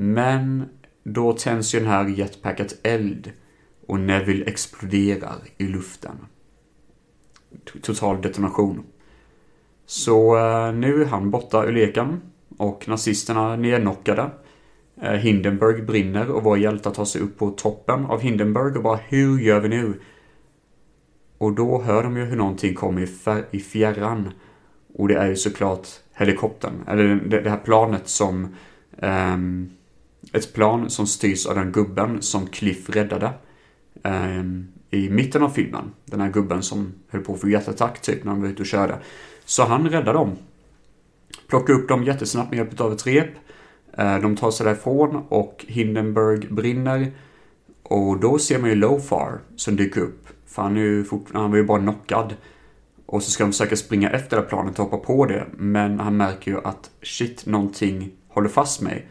[0.00, 0.68] Men
[1.04, 3.32] då tänds ju den här jetpacket eld.
[3.86, 6.16] Och Neville exploderar i luften.
[7.82, 8.84] Total detonation.
[9.86, 12.20] Så eh, nu är han borta ur leken
[12.56, 14.30] och nazisterna nedknockade.
[15.02, 19.00] Eh, Hindenburg brinner och våra hjältar tar sig upp på toppen av Hindenburg och bara
[19.08, 20.00] hur gör vi nu?
[21.38, 23.08] Och då hör de ju hur någonting kommer
[23.50, 24.30] i, fjärran.
[24.94, 28.56] Och det är ju såklart helikoptern, eller det, här planet som...
[29.02, 29.70] Um,
[30.32, 33.30] ett plan som styrs av den gubben som Cliff räddade.
[34.04, 34.42] eh,
[34.90, 35.90] I mitten av filmen.
[36.04, 38.66] Den här gubben som höll på att få hjärtattack typ när han var ute och
[38.66, 38.98] körde.
[39.44, 40.36] Så han räddar dem.
[41.48, 43.30] Plockar upp dem jättesnabbt med hjälp av ett rep.
[43.98, 47.12] Eh, de tar sig därifrån och Hindenburg brinner.
[47.82, 50.28] Och då ser man ju Lofar som dyker upp.
[50.46, 52.34] För han, är ju fort, han var ju bara knockad.
[53.06, 55.46] Och så ska de försöka springa efter det planet och hoppa på det.
[55.56, 59.06] Men han märker ju att shit, någonting håller fast mig.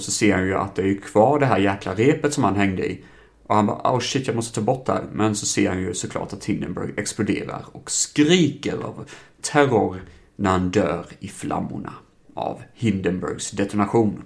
[0.00, 2.44] Och så ser han ju att det är ju kvar det här jäkla repet som
[2.44, 3.04] han hängde i.
[3.46, 5.04] Och han bara, oh shit, jag måste ta bort det här.
[5.12, 9.08] Men så ser han ju såklart att Hindenburg exploderar och skriker av
[9.40, 10.02] terror
[10.36, 11.92] när han dör i flammorna
[12.34, 14.22] av Hindenburgs detonation.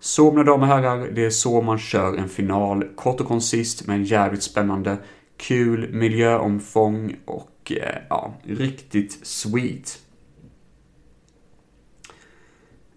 [0.00, 2.84] Så mina damer och herrar, det är så man kör en final.
[2.96, 4.96] Kort och koncist men jävligt spännande.
[5.36, 9.98] Kul miljöomfång och eh, ja, riktigt sweet.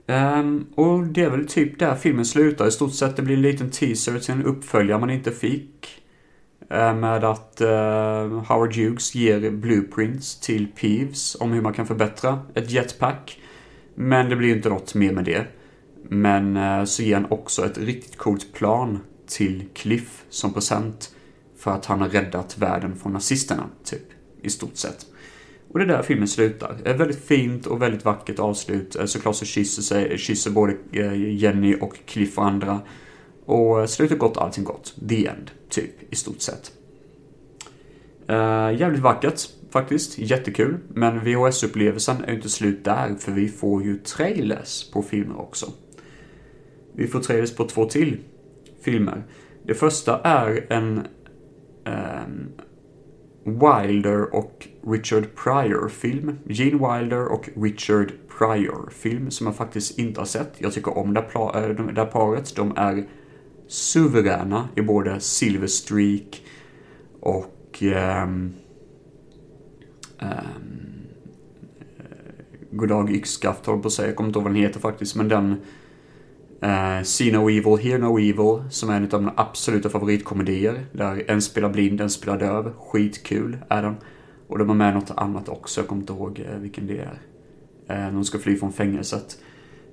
[0.09, 3.15] Um, och det är väl typ där filmen slutar i stort sett.
[3.15, 6.03] Det blir en liten teaser till en uppföljare man inte fick.
[6.73, 12.39] Uh, med att uh, Howard Hughes ger blueprints till Peeves om hur man kan förbättra
[12.53, 13.39] ett jetpack.
[13.95, 15.47] Men det blir inte något mer med det.
[16.09, 21.15] Men uh, så ger han också ett riktigt coolt plan till Cliff som present.
[21.57, 24.07] För att han har räddat världen från nazisterna, typ.
[24.41, 25.05] I stort sett.
[25.69, 26.77] Och det är där filmen slutar.
[26.85, 28.95] Ett väldigt fint och väldigt vackert avslut.
[28.95, 32.81] Eh, såklart så kysser, sig, kysser både eh, Jenny och Cliff och andra.
[33.45, 34.95] Och slutet gott, allting gott.
[35.09, 36.71] The end, typ, i stort sett.
[38.29, 40.17] Uh, jävligt vackert, faktiskt.
[40.17, 40.77] Jättekul.
[40.93, 45.71] Men VHS-upplevelsen är inte slut där, för vi får ju trailers på filmer också.
[46.93, 48.17] Vi får trailers på två till
[48.81, 49.23] filmer.
[49.63, 51.07] Det första är en
[51.85, 52.51] um,
[53.47, 56.37] Wilder och Richard Pryor-film.
[56.45, 60.53] Gene Wilder och Richard Pryor-film som jag faktiskt inte har sett.
[60.57, 62.55] Jag tycker om det, eh, där här paret.
[62.55, 63.07] De är
[63.67, 66.43] suveräna i både Silver Streak
[67.19, 68.53] och um,
[70.21, 70.87] um,
[72.71, 74.07] Goddag Yxskaft håller på att säga.
[74.07, 75.15] Jag kommer inte ihåg vad den heter faktiskt.
[75.15, 75.55] Men den
[76.63, 80.85] Uh, See No Evil, Hear No Evil, som är en av mina absoluta favoritkomedier.
[80.91, 82.73] Där en spelar blind, en spelar döv.
[82.77, 83.95] Skitkul är den.
[84.47, 87.19] Och de har med något annat också, jag kommer inte ihåg eh, vilken det är.
[87.89, 89.37] Eh, uh, de ska fly från fängelset.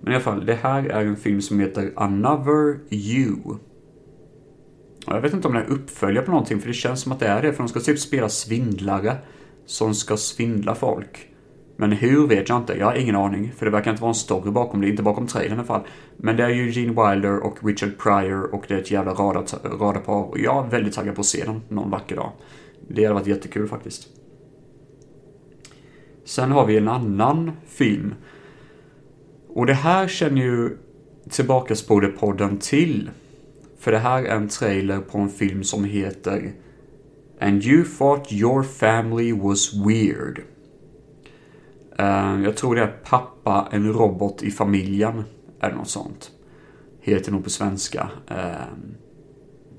[0.01, 3.37] Men i alla fall, det här är en film som heter Another You.
[5.07, 7.21] Och Jag vet inte om det är uppföljare på någonting, för det känns som att
[7.21, 7.53] det är det.
[7.53, 9.17] För de ska typ spela svindlare
[9.67, 11.34] som ska svindla folk.
[11.77, 12.79] Men hur vet jag inte.
[12.79, 13.53] Jag har ingen aning.
[13.57, 14.89] För det verkar inte vara en story bakom det.
[14.89, 15.83] Inte bakom trailern i alla fall.
[16.17, 20.15] Men det är ju Gene Wilder och Richard Pryor och det är ett jävla radarpar.
[20.15, 22.33] Och jag är väldigt taggad på att se den någon vacker dag.
[22.89, 24.09] Det hade varit jättekul faktiskt.
[26.25, 28.15] Sen har vi en annan film.
[29.49, 30.77] Och det här känner ju
[31.31, 33.11] Tillbakaspåret-podden till.
[33.79, 36.53] För det här är en trailer på en film som heter
[37.41, 40.43] And you thought your family was weird.
[41.99, 45.25] Eh, jag tror det är Pappa, en robot i familjen.
[45.61, 46.31] Eller något sånt.
[47.01, 48.09] Heter nog på svenska.
[48.29, 48.67] Eh,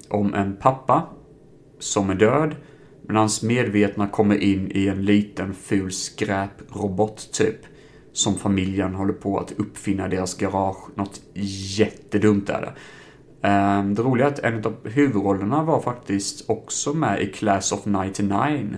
[0.09, 1.03] om en pappa
[1.79, 2.55] som är död.
[3.01, 7.59] Men hans medvetna kommer in i en liten ful skräprobot typ.
[8.13, 10.89] Som familjen håller på att uppfinna i deras garage.
[10.95, 11.21] Något
[11.77, 12.73] jättedumt är det.
[13.47, 17.85] Eh, det roliga är att en av huvudrollerna var faktiskt också med i Class of
[17.85, 18.75] 99.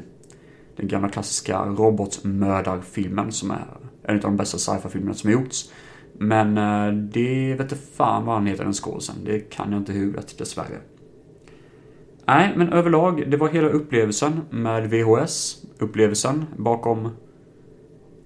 [0.77, 3.65] Den gamla klassiska robotmördarfilmen som är
[4.03, 5.71] en av de bästa sci-fi-filmerna som har gjorts.
[6.13, 9.15] Men eh, det vet jag fan vad han heter den skådisen.
[9.25, 10.77] Det kan jag inte i huvudet dessvärre.
[12.25, 15.65] Nej, men överlag, det var hela upplevelsen med VHS.
[15.79, 17.09] Upplevelsen bakom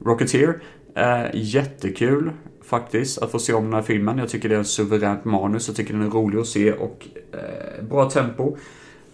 [0.06, 0.62] Rocketeer.
[0.96, 2.32] Eh, jättekul
[2.64, 4.18] faktiskt, att få se om den här filmen.
[4.18, 7.08] Jag tycker det är en suveränt manus, jag tycker den är rolig att se och
[7.32, 8.58] eh, bra tempo.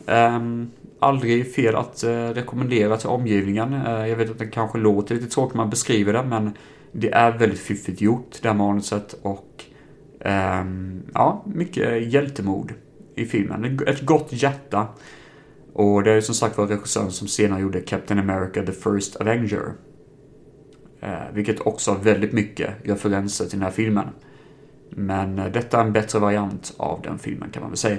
[0.05, 3.73] Um, aldrig fel att eh, rekommendera till omgivningen.
[3.73, 6.51] Eh, jag vet att det kanske låter lite tråkigt när man beskriver det, men
[6.91, 9.15] det är väldigt fiffigt gjort, det här manuset.
[9.21, 9.63] Och
[10.25, 12.73] um, ja, mycket eh, hjältemod
[13.15, 13.79] i filmen.
[13.87, 14.87] Ett gott hjärta.
[15.73, 19.73] Och det är som sagt var regissören som senare gjorde Captain America The First Avenger.
[21.01, 24.07] Eh, vilket också har väldigt mycket referenser till den här filmen.
[24.89, 27.97] Men detta är en bättre variant av den filmen kan man väl säga.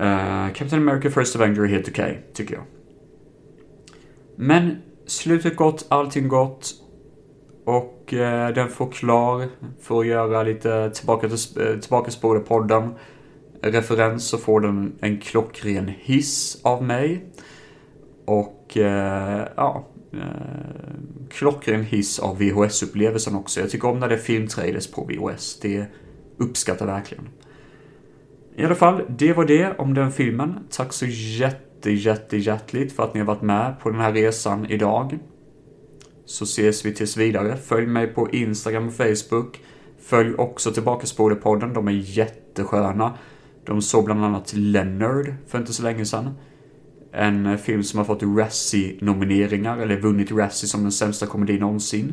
[0.00, 2.64] Uh, Captain America First Avenger är helt okej, okay, tycker jag.
[4.36, 4.76] Men
[5.06, 6.74] slutet gott, allting gott.
[7.64, 9.48] Och uh, den får klar
[9.80, 12.94] för att göra lite tillbaka till uh, tillbaka podden
[13.62, 17.24] referens så får den en klockren hiss av mig.
[18.24, 18.84] Och uh,
[19.56, 20.18] ja, eh,
[21.30, 23.60] klockren hiss av VHS-upplevelsen också.
[23.60, 25.60] Jag tycker om när det är filmtrailers på VHS.
[25.60, 25.84] Det
[26.38, 27.28] uppskattar verkligen.
[28.60, 30.58] I alla fall, det var det om den filmen.
[30.70, 34.66] Tack så jätte, jätte, hjärtligt för att ni har varit med på den här resan
[34.66, 35.18] idag.
[36.24, 37.56] Så ses vi tills vidare.
[37.56, 39.60] Följ mig på Instagram och Facebook.
[40.02, 43.14] Följ också Tillbakaspåret-podden, de är jättesköna.
[43.64, 46.30] De såg bland annat Leonard för inte så länge sedan.
[47.12, 52.12] En film som har fått Razzie-nomineringar, eller vunnit Razzie som den sämsta komedin någonsin.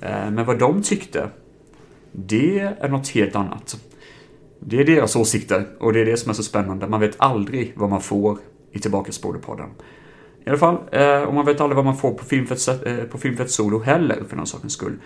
[0.00, 1.28] Eh, men vad de tyckte,
[2.12, 3.80] det är något helt annat.
[4.60, 6.86] Det är deras åsikter och det är det som är så spännande.
[6.86, 8.38] Man vet aldrig vad man får
[8.72, 9.68] i Tillbakaspåret-podden.
[10.46, 13.18] I alla fall, eh, och man vet aldrig vad man får på Filmfett, eh, på
[13.18, 14.98] Filmfett Solo heller, för någon sakens skull.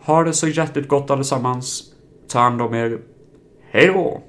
[0.00, 1.82] Ha det så hjärtligt gott allesammans.
[2.28, 2.98] Ta hand om er.
[3.70, 4.22] Hej då!